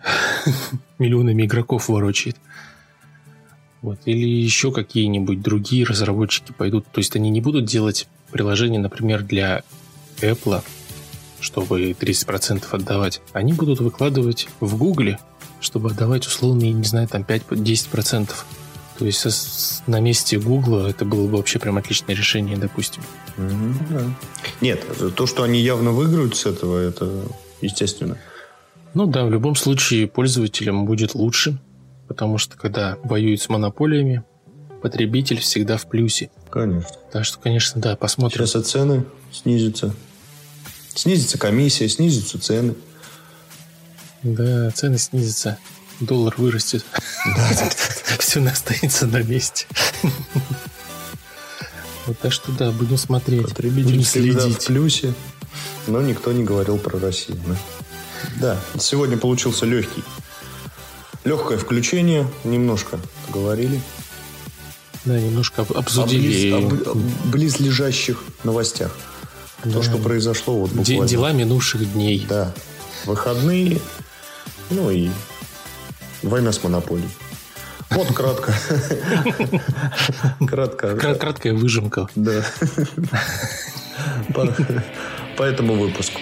миллионами 0.98 1.44
игроков 1.44 1.88
ворочает. 1.88 2.36
Вот. 3.82 4.00
Или 4.04 4.26
еще 4.26 4.72
какие-нибудь 4.72 5.42
другие 5.42 5.84
разработчики 5.84 6.52
пойдут. 6.52 6.86
То 6.92 6.98
есть 6.98 7.14
они 7.16 7.30
не 7.30 7.40
будут 7.40 7.66
делать 7.66 8.08
приложение, 8.32 8.80
например, 8.80 9.22
для 9.22 9.62
Apple, 10.20 10.62
чтобы 11.40 11.90
30% 11.90 12.64
отдавать. 12.70 13.20
Они 13.32 13.52
будут 13.52 13.80
выкладывать 13.80 14.48
в 14.60 14.76
Google, 14.76 15.16
чтобы 15.60 15.90
отдавать 15.90 16.26
условные, 16.26 16.72
не 16.72 16.84
знаю, 16.84 17.08
там 17.08 17.22
5-10%. 17.22 18.30
То 18.98 19.04
есть 19.04 19.82
на 19.86 20.00
месте 20.00 20.38
Google 20.38 20.86
это 20.86 21.04
было 21.04 21.26
бы 21.28 21.36
вообще 21.36 21.58
прям 21.58 21.76
отличное 21.76 22.16
решение, 22.16 22.56
допустим. 22.56 23.02
Mm-hmm. 23.36 24.10
Нет, 24.62 24.86
то, 25.14 25.26
что 25.26 25.42
они 25.42 25.60
явно 25.60 25.90
выиграют 25.90 26.34
с 26.34 26.46
этого, 26.46 26.78
это 26.78 27.26
естественно. 27.60 28.16
Ну 28.94 29.06
да, 29.06 29.24
в 29.24 29.30
любом 29.30 29.56
случае 29.56 30.06
пользователям 30.06 30.86
будет 30.86 31.14
лучше, 31.14 31.58
Потому 32.08 32.38
что 32.38 32.56
когда 32.56 32.98
воюют 33.02 33.42
с 33.42 33.48
монополиями, 33.48 34.22
потребитель 34.82 35.40
всегда 35.40 35.76
в 35.76 35.88
плюсе. 35.88 36.30
Конечно. 36.50 36.96
Так 37.12 37.24
что, 37.24 37.38
конечно, 37.38 37.80
да, 37.80 37.96
посмотрим. 37.96 38.46
Сейчас 38.46 38.62
и 38.62 38.64
цены 38.64 39.04
снизятся. 39.32 39.94
Снизится 40.94 41.38
комиссия, 41.38 41.88
снизятся 41.88 42.38
цены. 42.38 42.74
Да, 44.22 44.70
цены 44.70 44.98
снизятся. 44.98 45.58
Доллар 46.00 46.34
вырастет. 46.36 46.84
Все 48.18 48.44
останется 48.46 49.06
на 49.06 49.22
месте. 49.22 49.66
Вот 52.06 52.18
так 52.20 52.32
что 52.32 52.52
да, 52.52 52.70
будем 52.70 52.98
смотреть. 52.98 53.42
Потребитель 53.42 53.90
будем 53.90 54.04
следить. 54.04 54.62
в 54.62 54.66
плюсе. 54.66 55.12
Но 55.88 56.00
никто 56.02 56.32
не 56.32 56.44
говорил 56.44 56.78
про 56.78 57.00
Россию. 57.00 57.38
Да, 57.46 57.56
сегодня 58.78 59.16
получился 59.16 59.66
легкий. 59.66 60.02
Легкое 61.24 61.58
включение, 61.58 62.28
немножко 62.44 63.00
говорили. 63.28 63.80
Да, 65.04 65.18
немножко 65.18 65.66
обсудили. 65.74 66.52
О, 66.52 66.60
близ, 66.60 66.86
о, 66.86 66.94
близлежащих 67.28 68.22
новостях. 68.44 68.96
Да. 69.64 69.72
То, 69.72 69.82
что 69.82 69.98
произошло 69.98 70.58
вот 70.58 70.70
буквально. 70.70 71.08
Дела 71.08 71.32
минувших 71.32 71.92
дней. 71.92 72.24
Да. 72.28 72.52
Выходные, 73.04 73.80
ну 74.70 74.90
и 74.90 75.10
война 76.22 76.52
с 76.52 76.62
монополией. 76.62 77.08
Вот 77.90 78.08
кратко. 78.08 78.54
Кратко. 80.46 80.96
Краткая 80.96 81.54
выжимка. 81.54 82.08
Да. 82.14 82.44
По 85.36 85.42
этому 85.42 85.74
выпуску. 85.74 86.20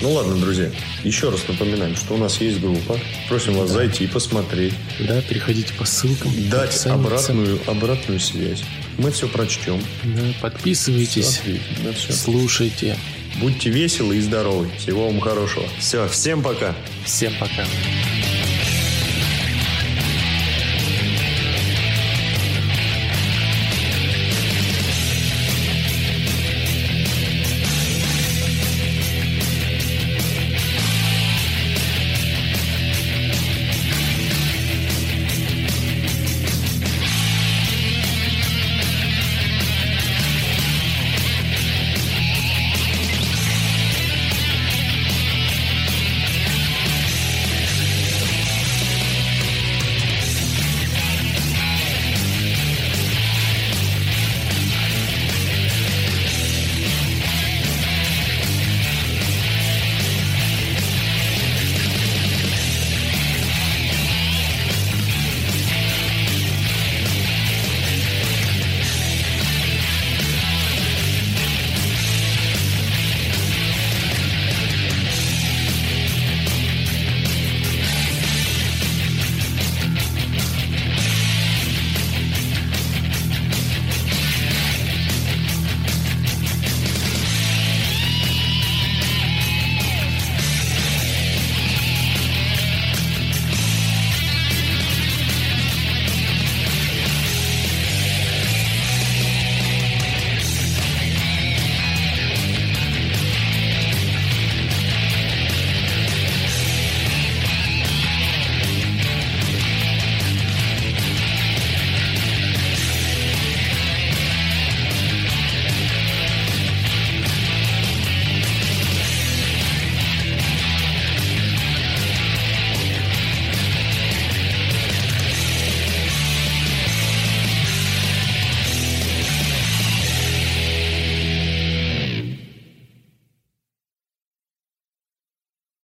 Ну 0.00 0.12
ладно, 0.12 0.36
друзья, 0.36 0.70
еще 1.04 1.30
раз 1.30 1.48
напоминаем, 1.48 1.96
что 1.96 2.14
у 2.14 2.16
нас 2.18 2.40
есть 2.40 2.60
группа. 2.60 2.98
Просим 3.28 3.54
вас 3.54 3.70
да. 3.70 3.76
зайти 3.76 4.04
и 4.04 4.06
посмотреть. 4.06 4.74
Да, 5.00 5.20
переходите 5.22 5.72
по 5.74 5.84
ссылкам. 5.84 6.30
Дать 6.50 6.86
обратную, 6.86 7.58
обратную 7.66 8.20
связь. 8.20 8.62
Мы 8.98 9.10
все 9.10 9.28
прочтем. 9.28 9.80
Да, 10.04 10.22
подписывайтесь, 10.42 11.40
да, 11.82 11.92
все. 11.92 12.12
слушайте. 12.12 12.96
Будьте 13.40 13.70
веселы 13.70 14.16
и 14.16 14.20
здоровы. 14.20 14.70
Всего 14.78 15.06
вам 15.06 15.20
хорошего. 15.20 15.66
Все, 15.78 16.08
всем 16.08 16.42
пока. 16.42 16.74
Всем 17.04 17.32
пока. 17.38 17.64